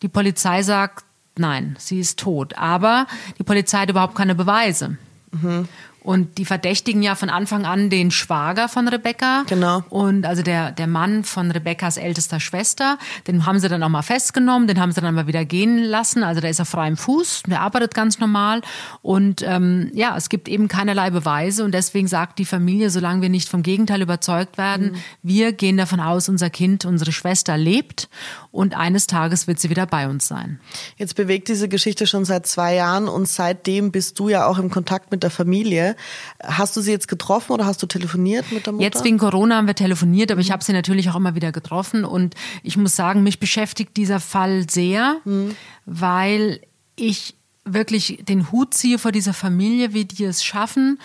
[0.02, 1.04] Die Polizei sagt,
[1.38, 2.56] nein, sie ist tot.
[2.56, 3.06] Aber
[3.38, 4.96] die Polizei hat überhaupt keine Beweise.
[5.32, 5.68] Mhm.
[6.04, 9.44] Und die verdächtigen ja von Anfang an den Schwager von Rebecca.
[9.46, 9.82] Genau.
[9.88, 12.98] Und also der, der Mann von Rebeccas ältester Schwester.
[13.26, 16.22] Den haben sie dann auch mal festgenommen, den haben sie dann mal wieder gehen lassen.
[16.22, 18.60] Also der ist auf freiem Fuß, der arbeitet ganz normal.
[19.00, 21.64] Und ähm, ja, es gibt eben keinerlei Beweise.
[21.64, 24.96] Und deswegen sagt die Familie, solange wir nicht vom Gegenteil überzeugt werden, mhm.
[25.22, 28.10] wir gehen davon aus, unser Kind, unsere Schwester lebt.
[28.50, 30.60] Und eines Tages wird sie wieder bei uns sein.
[30.98, 34.70] Jetzt bewegt diese Geschichte schon seit zwei Jahren und seitdem bist du ja auch im
[34.70, 35.93] Kontakt mit der Familie.
[36.42, 38.84] Hast du sie jetzt getroffen oder hast du telefoniert mit der Mutter?
[38.84, 42.04] Jetzt wegen Corona haben wir telefoniert, aber ich habe sie natürlich auch immer wieder getroffen.
[42.04, 45.56] Und ich muss sagen, mich beschäftigt dieser Fall sehr, mhm.
[45.86, 46.60] weil
[46.96, 50.98] ich wirklich den Hut ziehe vor dieser Familie, wie die es schaffen,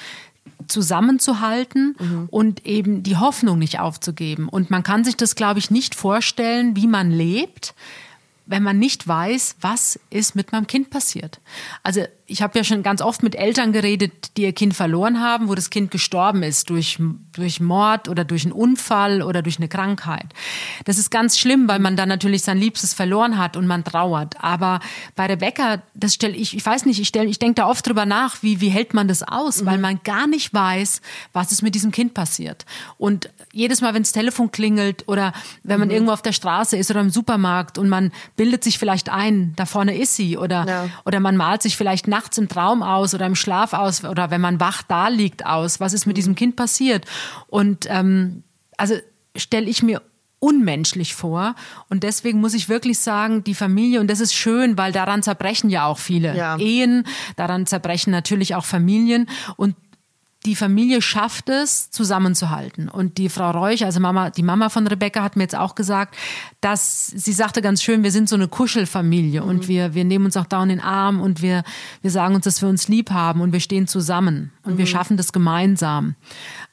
[0.67, 2.27] zusammenzuhalten mhm.
[2.29, 4.49] und eben die Hoffnung nicht aufzugeben.
[4.49, 7.73] Und man kann sich das, glaube ich, nicht vorstellen, wie man lebt,
[8.45, 11.39] wenn man nicht weiß, was ist mit meinem Kind passiert.
[11.83, 15.49] Also ich habe ja schon ganz oft mit Eltern geredet, die ihr Kind verloren haben,
[15.49, 16.99] wo das Kind gestorben ist durch,
[17.33, 20.27] durch Mord oder durch einen Unfall oder durch eine Krankheit.
[20.85, 24.35] Das ist ganz schlimm, weil man dann natürlich sein Liebstes verloren hat und man trauert.
[24.39, 24.79] Aber
[25.15, 28.41] bei Rebecca, das stelle ich, ich weiß nicht, ich, ich denke da oft drüber nach,
[28.41, 29.65] wie, wie hält man das aus, mhm.
[29.65, 31.01] weil man gar nicht weiß,
[31.33, 32.65] was ist mit diesem Kind passiert.
[32.97, 35.95] Und jedes Mal, wenn das Telefon klingelt oder wenn man mhm.
[35.95, 39.65] irgendwo auf der Straße ist oder im Supermarkt und man bildet sich vielleicht ein, da
[39.65, 40.89] vorne ist sie oder, ja.
[41.05, 44.29] oder man malt sich vielleicht nach nachts im Traum aus oder im Schlaf aus oder
[44.29, 45.79] wenn man wach da liegt aus?
[45.79, 47.05] Was ist mit diesem Kind passiert?
[47.47, 48.43] Und ähm,
[48.77, 48.95] also
[49.35, 50.01] stelle ich mir
[50.39, 51.55] unmenschlich vor.
[51.89, 55.69] Und deswegen muss ich wirklich sagen, die Familie, und das ist schön, weil daran zerbrechen
[55.69, 56.57] ja auch viele ja.
[56.57, 57.05] Ehen,
[57.35, 59.29] daran zerbrechen natürlich auch Familien.
[59.57, 59.75] Und
[60.45, 62.87] die Familie schafft es, zusammenzuhalten.
[62.87, 66.15] Und die Frau Reuch, also Mama, die Mama von Rebecca, hat mir jetzt auch gesagt,
[66.61, 69.47] dass sie sagte ganz schön, wir sind so eine Kuschelfamilie mhm.
[69.49, 71.63] und wir, wir nehmen uns auch da in den Arm und wir,
[72.01, 74.77] wir sagen uns, dass wir uns lieb haben und wir stehen zusammen und mhm.
[74.77, 76.15] wir schaffen das gemeinsam.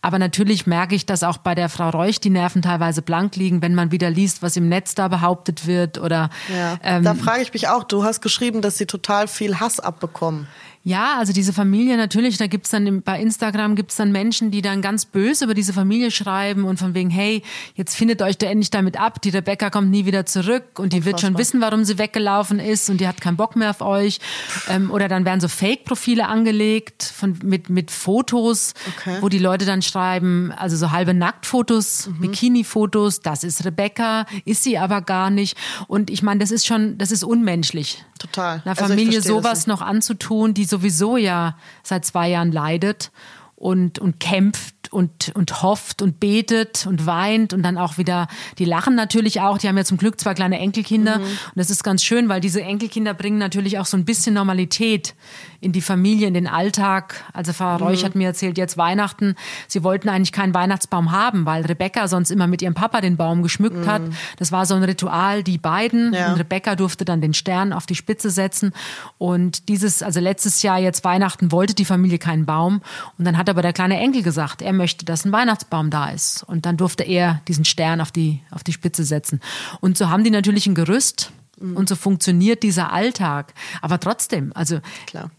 [0.07, 3.61] Aber natürlich merke ich, dass auch bei der Frau Reuch die Nerven teilweise blank liegen,
[3.61, 6.31] wenn man wieder liest, was im Netz da behauptet wird oder.
[6.49, 9.81] Ja, ähm, da frage ich mich auch, du hast geschrieben, dass sie total viel Hass
[9.81, 10.47] abbekommen.
[10.87, 14.83] Ja, also diese Familie natürlich, da gibt's dann bei Instagram gibt's dann Menschen, die dann
[14.83, 17.43] ganz böse über diese Familie schreiben und von wegen, hey,
[17.75, 20.99] jetzt findet euch da endlich damit ab, die Rebecca kommt nie wieder zurück und die
[20.99, 21.05] Unfassbar.
[21.05, 24.21] wird schon wissen, warum sie weggelaufen ist und die hat keinen Bock mehr auf euch.
[24.69, 29.17] Ähm, oder dann werden so Fake-Profile angelegt von, mit, mit Fotos, okay.
[29.23, 32.21] wo die Leute dann schreiben, also so halbe Nacktfotos, mhm.
[32.21, 35.57] Bikini-Fotos, das ist Rebecca, ist sie aber gar nicht.
[35.89, 38.05] Und ich meine, das ist schon, das ist unmenschlich.
[38.19, 38.63] Total.
[38.65, 43.11] Einer also Familie sowas noch anzutun, die so sowieso ja seit zwei Jahren leidet
[43.55, 48.65] und, und kämpft und, und hofft und betet und weint und dann auch wieder, die
[48.65, 51.25] lachen natürlich auch, die haben ja zum Glück zwei kleine Enkelkinder mhm.
[51.25, 55.15] und das ist ganz schön, weil diese Enkelkinder bringen natürlich auch so ein bisschen Normalität
[55.61, 57.25] in die Familie, in den Alltag.
[57.33, 58.07] Also Frau Reuch mhm.
[58.07, 59.35] hat mir erzählt, jetzt Weihnachten,
[59.69, 63.43] sie wollten eigentlich keinen Weihnachtsbaum haben, weil Rebecca sonst immer mit ihrem Papa den Baum
[63.43, 63.87] geschmückt mhm.
[63.87, 64.03] hat.
[64.39, 66.29] Das war so ein Ritual, die beiden ja.
[66.29, 68.73] und Rebecca durfte dann den Stern auf die Spitze setzen
[69.19, 72.83] und dieses, also letztes Jahr jetzt Weihnachten wollte die Familie keinen Baum
[73.19, 76.43] und dann hat aber der kleine Enkel gesagt, er möchte, dass ein Weihnachtsbaum da ist.
[76.45, 79.41] Und dann durfte er diesen Stern auf die, auf die Spitze setzen.
[79.81, 81.77] Und so haben die natürlich ein Gerüst mhm.
[81.77, 83.55] und so funktioniert dieser Alltag.
[83.83, 84.81] Aber trotzdem, also.
[85.07, 85.31] Klar.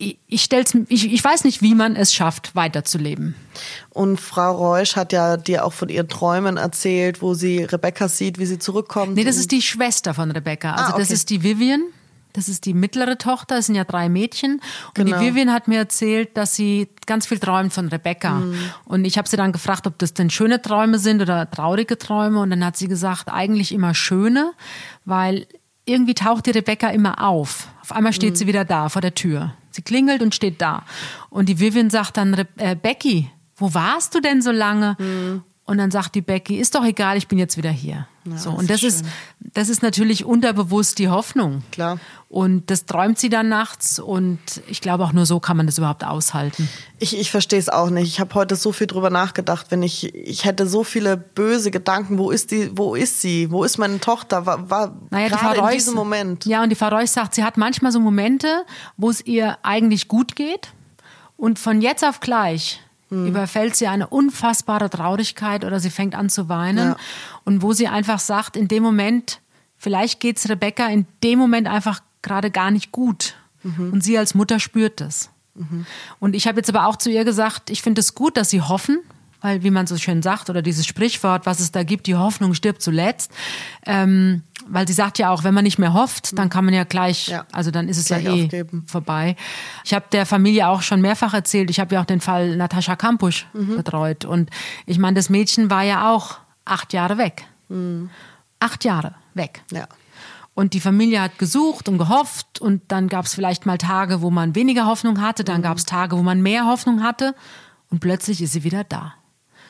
[0.00, 3.34] Ich, ich, stell's, ich, ich weiß nicht, wie man es schafft, weiterzuleben.
[3.90, 8.38] Und Frau Reusch hat ja dir auch von ihren Träumen erzählt, wo sie Rebecca sieht,
[8.38, 9.16] wie sie zurückkommt.
[9.16, 10.70] Nee, das ist die Schwester von Rebecca.
[10.70, 11.00] Also ah, okay.
[11.00, 11.82] das ist die Vivian.
[12.32, 14.60] Das ist die mittlere Tochter, es sind ja drei Mädchen.
[14.88, 15.18] Und genau.
[15.18, 18.34] die Vivian hat mir erzählt, dass sie ganz viel träumt von Rebecca.
[18.34, 18.58] Mhm.
[18.84, 22.40] Und ich habe sie dann gefragt, ob das denn schöne Träume sind oder traurige Träume.
[22.40, 24.52] Und dann hat sie gesagt, eigentlich immer schöne,
[25.04, 25.46] weil
[25.84, 27.68] irgendwie taucht die Rebecca immer auf.
[27.80, 28.36] Auf einmal steht mhm.
[28.36, 29.54] sie wieder da vor der Tür.
[29.70, 30.84] Sie klingelt und steht da.
[31.30, 34.96] Und die Vivian sagt dann, äh, Becky, wo warst du denn so lange?
[34.98, 35.42] Mhm.
[35.64, 38.06] Und dann sagt die Becky, ist doch egal, ich bin jetzt wieder hier.
[38.32, 39.06] Ja, so, das und das ist, ist,
[39.40, 41.62] das ist natürlich unterbewusst die Hoffnung.
[41.72, 41.98] Klar.
[42.28, 45.78] Und das träumt sie dann nachts und ich glaube auch nur so kann man das
[45.78, 46.68] überhaupt aushalten.
[46.98, 48.06] Ich, ich verstehe es auch nicht.
[48.06, 52.18] Ich habe heute so viel drüber nachgedacht, wenn ich, ich hätte so viele böse Gedanken,
[52.18, 53.50] wo ist die, wo ist sie?
[53.50, 54.44] Wo ist meine Tochter?
[54.44, 56.44] War, war naja, gerade in diesem Moment.
[56.44, 58.64] Ja, und die Frau Reuss sagt, sie hat manchmal so Momente,
[58.98, 60.68] wo es ihr eigentlich gut geht
[61.38, 63.26] und von jetzt auf gleich hm.
[63.26, 66.90] überfällt sie eine unfassbare Traurigkeit oder sie fängt an zu weinen.
[66.90, 66.96] Ja.
[67.44, 69.40] Und wo sie einfach sagt, in dem Moment,
[69.76, 73.34] vielleicht geht's Rebecca in dem Moment einfach gerade gar nicht gut.
[73.62, 73.92] Mhm.
[73.92, 75.30] Und sie als Mutter spürt das.
[75.54, 75.86] Mhm.
[76.20, 78.62] Und ich habe jetzt aber auch zu ihr gesagt, ich finde es gut, dass sie
[78.62, 79.00] hoffen,
[79.40, 82.54] weil wie man so schön sagt, oder dieses Sprichwort, was es da gibt, die Hoffnung
[82.54, 83.30] stirbt zuletzt.
[83.86, 86.84] Ähm, weil sie sagt ja auch, wenn man nicht mehr hofft, dann kann man ja
[86.84, 88.84] gleich, ja, also dann ist es ja eh aufgeben.
[88.86, 89.36] vorbei.
[89.84, 92.96] Ich habe der Familie auch schon mehrfach erzählt, ich habe ja auch den Fall Natascha
[92.96, 93.76] Kampusch mhm.
[93.76, 94.24] betreut.
[94.24, 94.50] Und
[94.86, 97.44] ich meine, das Mädchen war ja auch acht Jahre weg.
[97.68, 98.10] Mhm.
[98.60, 99.62] Acht Jahre weg.
[99.72, 99.86] Ja.
[100.54, 104.30] Und die Familie hat gesucht und gehofft und dann gab es vielleicht mal Tage, wo
[104.30, 105.62] man weniger Hoffnung hatte, dann mhm.
[105.62, 107.34] gab es Tage, wo man mehr Hoffnung hatte
[107.90, 109.14] und plötzlich ist sie wieder da.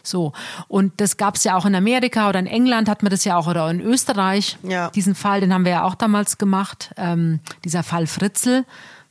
[0.03, 0.33] So.
[0.69, 3.37] Und das gab es ja auch in Amerika oder in England hat man das ja
[3.37, 4.59] auch oder in Österreich.
[4.63, 4.91] Ja.
[4.91, 6.93] Diesen Fall, den haben wir ja auch damals gemacht.
[6.97, 8.65] Ähm, dieser Fall Fritzl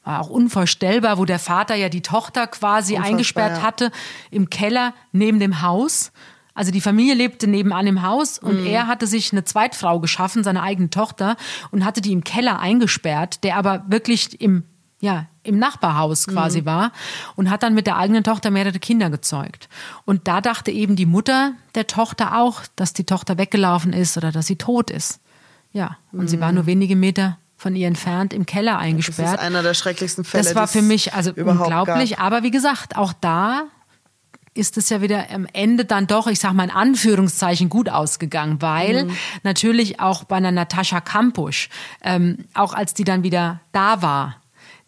[0.03, 3.63] war auch unvorstellbar, wo der Vater ja die Tochter quasi Unfassbar, eingesperrt ja.
[3.63, 3.91] hatte
[4.31, 6.11] im Keller neben dem Haus.
[6.53, 8.65] Also die Familie lebte nebenan im Haus und Mhm.
[8.65, 11.35] er hatte sich eine Zweitfrau geschaffen, seine eigene Tochter,
[11.69, 14.63] und hatte die im Keller eingesperrt, der aber wirklich im,
[14.99, 16.91] ja, im Nachbarhaus quasi war
[17.35, 19.69] und hat dann mit der eigenen Tochter mehrere Kinder gezeugt.
[20.05, 24.31] Und da dachte eben die Mutter der Tochter auch, dass die Tochter weggelaufen ist oder
[24.31, 25.19] dass sie tot ist.
[25.71, 29.33] Ja, und sie war nur wenige Meter von ihr entfernt im Keller Das eingesperrt.
[29.35, 30.43] ist einer der schrecklichsten Fälle.
[30.43, 32.11] Das war für mich also unglaublich.
[32.11, 32.21] Gab.
[32.23, 33.63] Aber wie gesagt, auch da
[34.55, 38.59] ist es ja wieder am Ende dann doch, ich sag mal in Anführungszeichen, gut ausgegangen,
[38.61, 39.11] weil Mhm.
[39.43, 41.69] natürlich auch bei einer Natascha Kampusch,
[42.01, 44.37] ähm, auch als die dann wieder da war,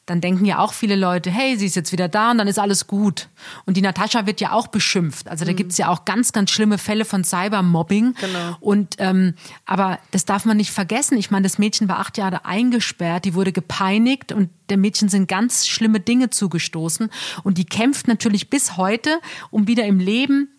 [0.09, 2.57] dann denken ja auch viele Leute, hey, sie ist jetzt wieder da und dann ist
[2.57, 3.29] alles gut.
[3.65, 5.29] Und die Natascha wird ja auch beschimpft.
[5.29, 8.05] Also da gibt's ja auch ganz, ganz schlimme Fälle von Cybermobbing.
[8.05, 8.15] Mhm.
[8.19, 8.57] Genau.
[8.59, 11.17] Und ähm, aber das darf man nicht vergessen.
[11.17, 15.27] Ich meine, das Mädchen war acht Jahre eingesperrt, die wurde gepeinigt und der Mädchen sind
[15.27, 17.09] ganz schlimme Dinge zugestoßen.
[17.43, 19.19] Und die kämpft natürlich bis heute,
[19.51, 20.49] um wieder im Leben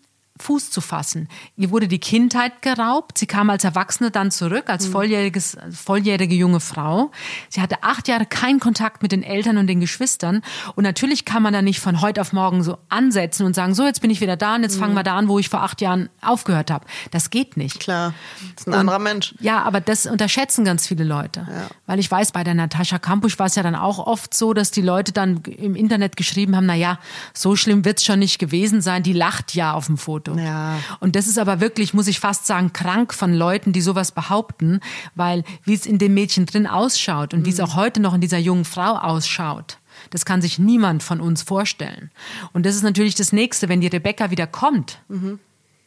[0.43, 1.29] Fuß zu fassen.
[1.57, 3.19] Ihr wurde die Kindheit geraubt.
[3.19, 7.11] Sie kam als Erwachsene dann zurück, als volljähriges, volljährige junge Frau.
[7.49, 10.43] Sie hatte acht Jahre keinen Kontakt mit den Eltern und den Geschwistern.
[10.75, 13.85] Und natürlich kann man da nicht von heute auf morgen so ansetzen und sagen, so,
[13.85, 15.81] jetzt bin ich wieder da und jetzt fangen wir da an, wo ich vor acht
[15.81, 16.87] Jahren aufgehört habe.
[17.11, 17.81] Das geht nicht.
[17.81, 18.15] Klar,
[18.55, 19.35] das ist ein anderer Mensch.
[19.41, 21.47] Ja, aber das unterschätzen ganz viele Leute.
[21.87, 24.71] Weil ich weiß, bei der Natascha Kampusch war es ja dann auch oft so, dass
[24.71, 26.99] die Leute dann im Internet geschrieben haben, na ja,
[27.35, 30.30] so schlimm wird's schon nicht gewesen sein, die lacht ja auf dem Foto.
[30.39, 30.79] Ja.
[31.01, 34.81] Und das ist aber wirklich, muss ich fast sagen, krank von Leuten, die sowas behaupten,
[35.15, 38.21] weil wie es in dem Mädchen drin ausschaut und wie es auch heute noch in
[38.21, 39.79] dieser jungen Frau ausschaut,
[40.11, 42.11] das kann sich niemand von uns vorstellen.
[42.53, 45.01] Und das ist natürlich das Nächste, wenn die Rebecca wieder kommt,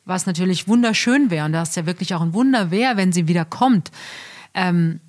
[0.06, 3.46] was natürlich wunderschön wäre und das ja wirklich auch ein Wunder wäre, wenn sie wieder
[3.46, 3.92] kommt.
[4.54, 5.00] Ähm,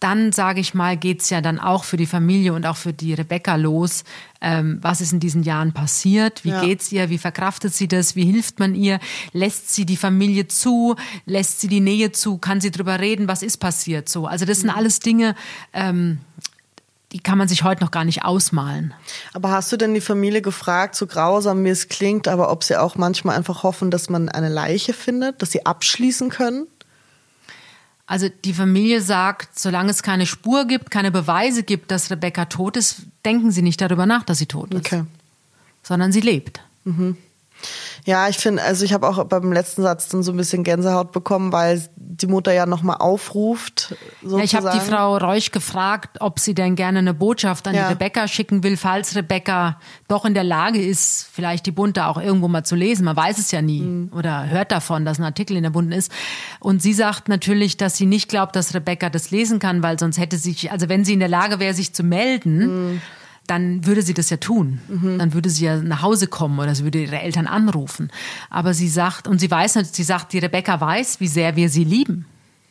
[0.00, 3.14] dann, sage ich mal, geht's ja dann auch für die Familie und auch für die
[3.14, 4.04] Rebecca los.
[4.42, 6.44] Ähm, was ist in diesen Jahren passiert?
[6.44, 6.60] Wie Ja.
[6.60, 7.08] geht's ihr?
[7.08, 8.14] Wie verkraftet sie das?
[8.14, 9.00] Wie hilft man ihr?
[9.32, 10.96] Lässt sie die Familie zu?
[11.24, 12.36] Lässt sie die Nähe zu?
[12.36, 13.26] Kann sie drüber reden?
[13.26, 14.08] Was ist passiert?
[14.10, 15.34] So, also das sind alles Dinge,
[15.72, 16.18] ähm,
[17.12, 18.92] die kann man sich heute noch gar nicht ausmalen.
[19.32, 22.76] Aber hast du denn die Familie gefragt, so grausam wie es klingt, aber ob sie
[22.78, 26.66] auch manchmal einfach hoffen, dass man eine Leiche findet, dass sie abschließen können?
[28.06, 32.76] Also die Familie sagt, solange es keine Spur gibt, keine Beweise gibt, dass Rebecca tot
[32.76, 35.02] ist, denken sie nicht darüber nach, dass sie tot ist, Okay.
[35.82, 36.60] sondern sie lebt.
[38.04, 41.10] Ja, ich finde, also ich habe auch beim letzten Satz dann so ein bisschen Gänsehaut
[41.10, 43.96] bekommen, weil die Mutter ja nochmal aufruft.
[44.22, 44.38] Sozusagen.
[44.38, 47.88] Ja, ich habe die Frau Reusch gefragt, ob sie denn gerne eine Botschaft an Ja.
[47.88, 52.18] die Rebecca schicken will, falls Rebecca doch in der Lage ist, vielleicht die Bunte auch
[52.18, 53.04] irgendwo mal zu lesen.
[53.04, 54.12] Man weiß es ja nie Mhm.
[54.16, 56.12] oder hört davon, dass ein Artikel in der Bunten ist.
[56.60, 60.18] Und sie sagt natürlich, dass sie nicht glaubt, dass Rebecca das lesen kann, weil sonst
[60.18, 63.00] hätte sie, also wenn sie in der Lage wäre, sich zu melden, Mhm.
[63.46, 64.80] Dann würde sie das ja tun.
[65.18, 68.10] Dann würde sie ja nach Hause kommen oder sie würde ihre Eltern anrufen.
[68.50, 71.84] Aber sie sagt, und sie weiß sie sagt, die Rebecca weiß, wie sehr wir sie
[71.84, 72.26] lieben.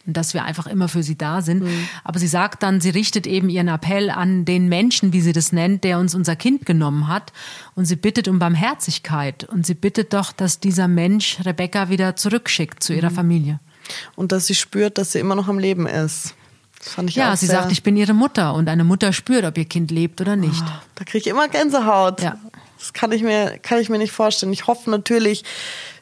[0.07, 1.63] Und dass wir einfach immer für sie da sind.
[2.03, 5.51] Aber sie sagt dann, sie richtet eben ihren Appell an den Menschen, wie sie das
[5.51, 7.33] nennt, der uns unser Kind genommen hat.
[7.73, 9.45] Und sie bittet um Barmherzigkeit.
[9.45, 13.59] Und sie bittet doch, dass dieser Mensch Rebecca wieder zurückschickt zu ihrer Familie.
[14.15, 16.35] Und dass sie spürt, dass sie immer noch am Leben ist.
[16.85, 18.53] Fand ich Ja, sie sagt, ich bin ihre Mutter.
[18.53, 20.63] Und eine Mutter spürt, ob ihr Kind lebt oder nicht.
[20.95, 22.21] Da kriege ich immer Gänsehaut.
[22.21, 22.37] Ja.
[22.77, 24.53] Das kann ich, mir, kann ich mir nicht vorstellen.
[24.53, 25.43] Ich hoffe natürlich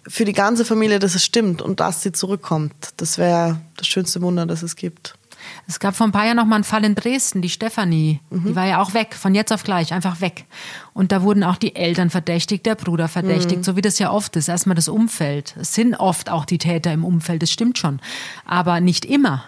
[0.06, 2.74] für die ganze Familie, dass es stimmt und dass sie zurückkommt.
[2.98, 5.16] Das wäre das schönste Wunder, das es gibt.
[5.66, 8.56] Es gab vor ein paar Jahren noch mal einen Fall in Dresden, die Stefanie, die
[8.56, 10.46] war ja auch weg, von jetzt auf gleich, einfach weg.
[10.94, 14.36] Und da wurden auch die Eltern verdächtigt, der Bruder verdächtigt, so wie das ja oft
[14.36, 14.50] ist.
[14.50, 15.56] Erstmal das Umfeld.
[15.60, 18.02] Es sind oft auch die Täter im Umfeld, das stimmt schon.
[18.46, 19.46] Aber nicht immer.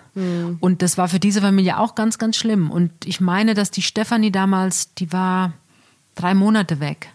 [0.61, 2.71] Und das war für diese Familie auch ganz, ganz schlimm.
[2.71, 5.51] Und ich meine, dass die Stefanie damals, die war
[6.15, 7.09] drei Monate weg.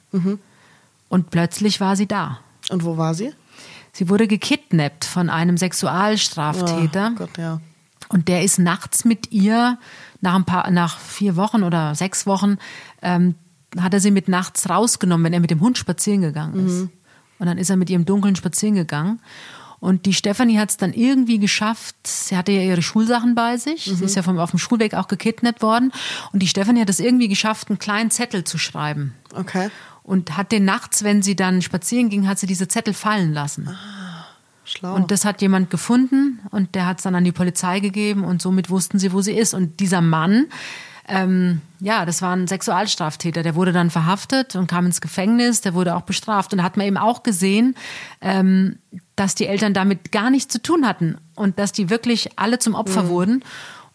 [1.09, 2.41] Und plötzlich war sie da.
[2.69, 3.33] Und wo war sie?
[3.93, 7.13] Sie wurde gekidnappt von einem Sexualstraftäter.
[7.15, 7.61] Oh Gott, ja.
[8.11, 9.79] Und der ist nachts mit ihr
[10.21, 12.59] nach ein paar, nach vier Wochen oder sechs Wochen,
[13.03, 13.37] ähm,
[13.79, 16.89] hat er sie mit nachts rausgenommen, wenn er mit dem Hund spazieren gegangen ist.
[17.39, 19.21] Und dann ist er mit ihr im Dunkeln spazieren gegangen.
[19.79, 21.97] Und die Stefanie hat es dann irgendwie geschafft.
[22.07, 23.85] Sie hatte ja ihre Schulsachen bei sich.
[23.85, 25.91] Sie ist ja vom, auf dem Schulweg auch gekidnappt worden.
[26.33, 29.15] Und die Stefanie hat es irgendwie geschafft, einen kleinen Zettel zu schreiben.
[29.35, 29.71] Okay.
[30.03, 33.71] Und hat den nachts, wenn sie dann spazieren ging, hat sie diese Zettel fallen lassen.
[34.71, 34.95] Schlau.
[34.95, 38.41] Und das hat jemand gefunden und der hat es dann an die Polizei gegeben und
[38.41, 39.53] somit wussten sie, wo sie ist.
[39.55, 40.47] Und dieser Mann,
[41.09, 45.75] ähm, ja, das war ein Sexualstraftäter, der wurde dann verhaftet und kam ins Gefängnis, der
[45.75, 46.53] wurde auch bestraft.
[46.53, 47.75] Und da hat man eben auch gesehen,
[48.21, 48.79] ähm,
[49.17, 52.75] dass die Eltern damit gar nichts zu tun hatten und dass die wirklich alle zum
[52.75, 53.43] Opfer wurden.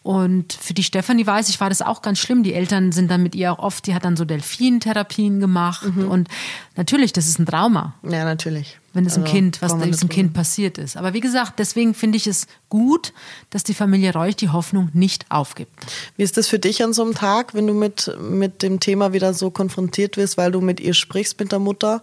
[0.02, 2.44] Und für die Stefanie weiß ich, war das auch ganz schlimm.
[2.44, 5.84] Die Eltern sind dann mit ihr auch oft, die hat dann so Delfintherapien gemacht.
[5.96, 6.08] Mhm.
[6.08, 6.28] Und
[6.76, 7.94] natürlich, das ist ein Trauma.
[8.04, 8.78] Ja, natürlich.
[8.96, 10.96] Wenn es also, Kind, was diesem Kind passiert ist.
[10.96, 13.12] Aber wie gesagt, deswegen finde ich es gut,
[13.50, 15.70] dass die Familie Reuch die Hoffnung nicht aufgibt.
[16.16, 19.12] Wie ist das für dich an so einem Tag, wenn du mit, mit dem Thema
[19.12, 22.02] wieder so konfrontiert wirst, weil du mit ihr sprichst, mit der Mutter?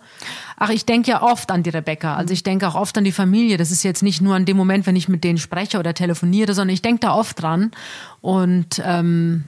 [0.55, 2.15] Ach, ich denke ja oft an die Rebecca.
[2.15, 3.57] Also ich denke auch oft an die Familie.
[3.57, 6.53] Das ist jetzt nicht nur an dem Moment, wenn ich mit denen spreche oder telefoniere,
[6.53, 7.71] sondern ich denke da oft dran.
[8.21, 9.45] Und ähm,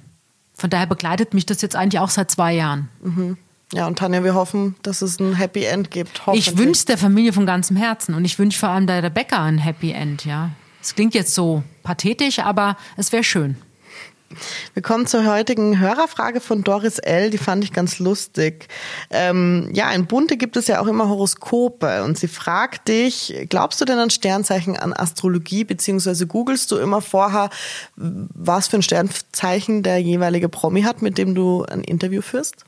[0.55, 2.89] von daher begleitet mich das jetzt eigentlich auch seit zwei Jahren.
[3.03, 3.37] Mhm.
[3.73, 6.21] Ja, und Tanja, wir hoffen, dass es ein Happy End gibt.
[6.33, 9.57] Ich wünsche der Familie von ganzem Herzen und ich wünsche vor allem der Rebecca ein
[9.57, 10.51] Happy End, ja.
[10.81, 13.57] Es klingt jetzt so pathetisch, aber es wäre schön.
[14.73, 18.67] Wir kommen zur heutigen Hörerfrage von Doris L., die fand ich ganz lustig.
[19.09, 23.79] Ähm, ja, in Bunte gibt es ja auch immer Horoskope und sie fragt dich, glaubst
[23.81, 27.49] du denn an Sternzeichen, an Astrologie, beziehungsweise googelst du immer vorher,
[27.95, 32.65] was für ein Sternzeichen der jeweilige Promi hat, mit dem du ein Interview führst?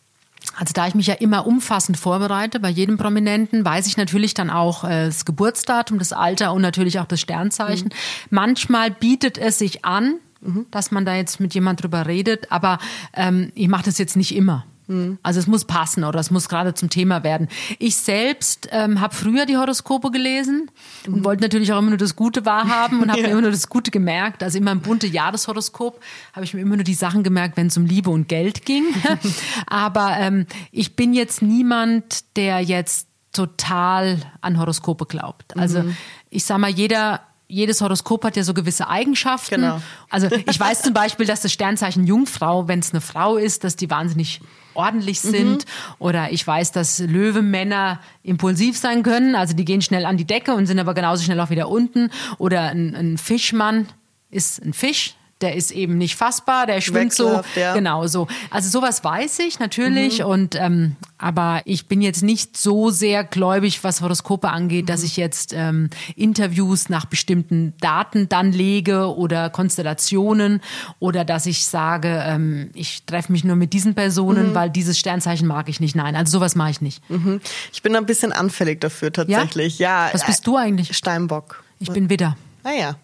[0.59, 4.49] Also da ich mich ja immer umfassend vorbereite bei jedem Prominenten, weiß ich natürlich dann
[4.49, 7.89] auch äh, das Geburtsdatum, das Alter und natürlich auch das Sternzeichen.
[7.89, 8.27] Mhm.
[8.31, 10.65] Manchmal bietet es sich an, mhm.
[10.71, 12.79] dass man da jetzt mit jemand drüber redet, aber
[13.13, 14.65] ähm, ich mache das jetzt nicht immer.
[14.87, 15.17] Mhm.
[15.21, 17.47] Also es muss passen oder es muss gerade zum Thema werden.
[17.79, 20.71] Ich selbst ähm, habe früher die Horoskope gelesen
[21.05, 21.25] und mhm.
[21.25, 23.27] wollte natürlich auch immer nur das Gute wahrhaben und habe ja.
[23.27, 24.43] mir immer nur das Gute gemerkt.
[24.43, 25.99] Also immer im bunte Jahreshoroskop
[26.33, 28.85] habe ich mir immer nur die Sachen gemerkt, wenn es um Liebe und Geld ging.
[29.67, 35.55] Aber ähm, ich bin jetzt niemand, der jetzt total an Horoskope glaubt.
[35.57, 35.97] Also mhm.
[36.29, 39.61] ich sag mal, jeder jedes Horoskop hat ja so gewisse Eigenschaften.
[39.61, 39.81] Genau.
[40.09, 43.75] Also ich weiß zum Beispiel, dass das Sternzeichen Jungfrau, wenn es eine Frau ist, dass
[43.75, 44.41] die wahnsinnig
[44.77, 45.65] ordentlich sind.
[45.65, 45.95] Mhm.
[45.99, 49.35] Oder ich weiß, dass Löwemänner impulsiv sein können.
[49.35, 52.11] Also die gehen schnell an die Decke und sind aber genauso schnell auch wieder unten.
[52.37, 53.87] Oder ein, ein Fischmann
[54.29, 57.73] ist ein Fisch, der ist eben nicht fassbar, der schwimmt so, ja.
[57.73, 58.27] genau so.
[58.49, 60.25] Also sowas weiß ich natürlich mhm.
[60.25, 64.87] und ähm, aber ich bin jetzt nicht so sehr gläubig, was Horoskope angeht, mhm.
[64.87, 70.61] dass ich jetzt ähm, Interviews nach bestimmten Daten dann lege oder Konstellationen
[70.99, 74.55] oder dass ich sage, ähm, ich treffe mich nur mit diesen Personen, mhm.
[74.55, 75.95] weil dieses Sternzeichen mag ich nicht.
[75.95, 77.07] Nein, also sowas mache ich nicht.
[77.09, 77.41] Mhm.
[77.73, 79.79] Ich bin ein bisschen anfällig dafür tatsächlich.
[79.79, 80.07] Ja.
[80.07, 80.95] ja was bist du eigentlich?
[80.95, 81.63] Steinbock.
[81.79, 82.37] Ich bin Widder.
[82.63, 82.95] Ah ja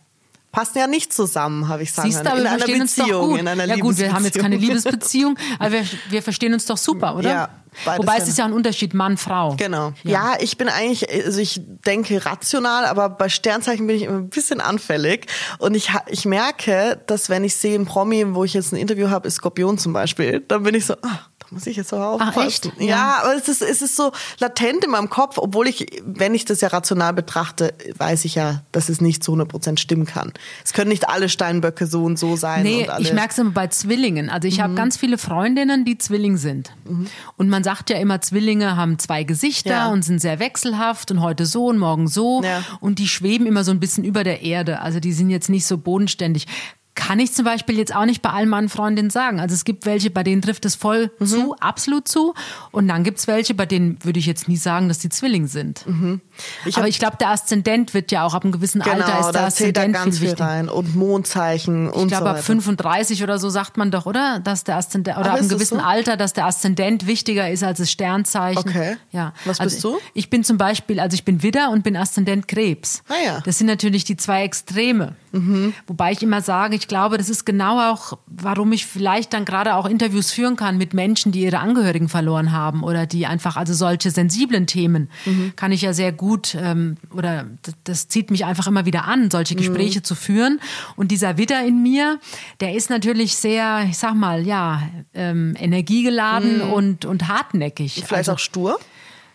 [0.53, 2.09] passen ja nicht zusammen, habe ich sagen.
[2.09, 3.39] Siehst aber in wir einer verstehen Beziehung, uns doch gut.
[3.39, 6.77] In einer ja gut, wir haben jetzt keine Liebesbeziehung, aber wir, wir verstehen uns doch
[6.77, 7.29] super, oder?
[7.29, 7.49] Ja.
[7.97, 9.55] Wobei es ist ja ein Unterschied Mann-Frau.
[9.57, 9.93] Genau.
[10.03, 10.33] Ja.
[10.33, 10.37] ja.
[10.39, 14.61] ich bin eigentlich, also ich denke rational, aber bei Sternzeichen bin ich immer ein bisschen
[14.61, 15.25] anfällig.
[15.57, 19.09] Und ich, ich merke, dass wenn ich sehe ein Promi, wo ich jetzt ein Interview
[19.09, 21.19] habe, ist Skorpion zum Beispiel, dann bin ich so, ah,
[21.53, 22.33] muss ich jetzt aber aufpassen.
[22.35, 22.65] Ach, echt?
[22.79, 26.33] Ja, ja, aber es ist, es ist so latent in meinem Kopf, obwohl ich, wenn
[26.33, 30.05] ich das ja rational betrachte, weiß ich ja, dass es nicht zu 100 Prozent stimmen
[30.05, 30.33] kann.
[30.65, 32.63] Es können nicht alle Steinböcke so und so sein.
[32.63, 34.29] Nee, ich merke es immer bei Zwillingen.
[34.29, 34.63] Also ich mhm.
[34.63, 36.71] habe ganz viele Freundinnen, die Zwilling sind.
[36.85, 37.07] Mhm.
[37.37, 39.91] Und man sagt ja immer, Zwillinge haben zwei Gesichter ja.
[39.91, 42.41] und sind sehr wechselhaft und heute so und morgen so.
[42.43, 42.63] Ja.
[42.79, 44.81] Und die schweben immer so ein bisschen über der Erde.
[44.81, 46.47] Also die sind jetzt nicht so bodenständig
[46.95, 49.39] kann ich zum Beispiel jetzt auch nicht bei allen meinen Freundinnen sagen.
[49.39, 51.25] Also es gibt welche, bei denen trifft es voll mhm.
[51.25, 52.34] zu, absolut zu.
[52.71, 55.47] Und dann gibt es welche, bei denen würde ich jetzt nie sagen, dass die Zwilling
[55.47, 55.88] sind.
[55.88, 56.21] Mhm.
[56.65, 59.31] Ich Aber ich glaube, der Aszendent wird ja auch ab einem gewissen genau, Alter ist
[59.31, 60.69] der Aszendent ganz viel, viel rein.
[60.69, 64.39] Und Mondzeichen und Ich glaube, ab 35 oder so sagt man doch, oder?
[64.39, 65.85] Dass der Aszendent, oder Ach, ab einem gewissen so?
[65.85, 68.69] Alter, dass der Aszendent wichtiger ist als das Sternzeichen.
[68.69, 68.97] Okay.
[69.11, 69.33] Ja.
[69.45, 69.99] Was also bist du?
[70.13, 73.03] Ich bin zum Beispiel, also ich bin Widder und bin Aszendent Krebs.
[73.07, 73.41] Ah, ja.
[73.41, 75.15] Das sind natürlich die zwei Extreme.
[75.33, 75.73] Mhm.
[75.87, 79.75] Wobei ich immer sage, ich glaube, das ist genau auch, warum ich vielleicht dann gerade
[79.75, 83.73] auch Interviews führen kann mit Menschen, die ihre Angehörigen verloren haben oder die einfach, also
[83.73, 85.53] solche sensiblen Themen mhm.
[85.55, 86.22] kann ich ja sehr gut
[86.55, 90.03] ähm, oder das, das, zieht mich einfach immer wieder an, solche Gespräche mhm.
[90.03, 90.59] zu führen.
[90.95, 92.19] Und dieser Widder in mir,
[92.59, 94.81] der ist natürlich sehr, ich sag mal, ja,
[95.13, 96.73] ähm, energiegeladen mhm.
[96.73, 97.93] und, und hartnäckig.
[97.93, 98.79] Vielleicht also, auch stur?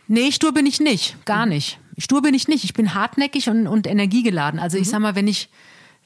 [0.06, 1.52] Nee, stur bin ich nicht, gar mhm.
[1.52, 1.78] nicht.
[1.98, 2.64] Stur bin ich nicht.
[2.64, 4.60] Ich bin hartnäckig und, und energiegeladen.
[4.60, 4.90] Also ich mhm.
[4.90, 5.48] sag mal, wenn ich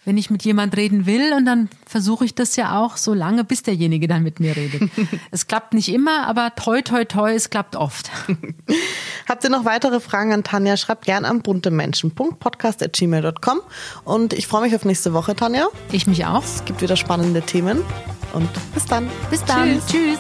[0.05, 3.45] wenn ich mit jemand reden will und dann versuche ich das ja auch so lange,
[3.45, 4.91] bis derjenige dann mit mir redet.
[5.31, 8.11] es klappt nicht immer, aber toi, toi, toi, es klappt oft.
[9.29, 10.77] Habt ihr noch weitere Fragen an Tanja?
[10.77, 13.61] Schreibt gern an buntemenschen.podcast.gmail.com
[14.05, 15.69] und ich freue mich auf nächste Woche, Tanja.
[15.93, 16.43] Ich mich auch.
[16.43, 17.83] Es gibt wieder spannende Themen
[18.33, 19.09] und bis dann.
[19.31, 19.81] Bis dann.
[19.87, 19.87] Tschüss.
[19.87, 20.19] Tschüss.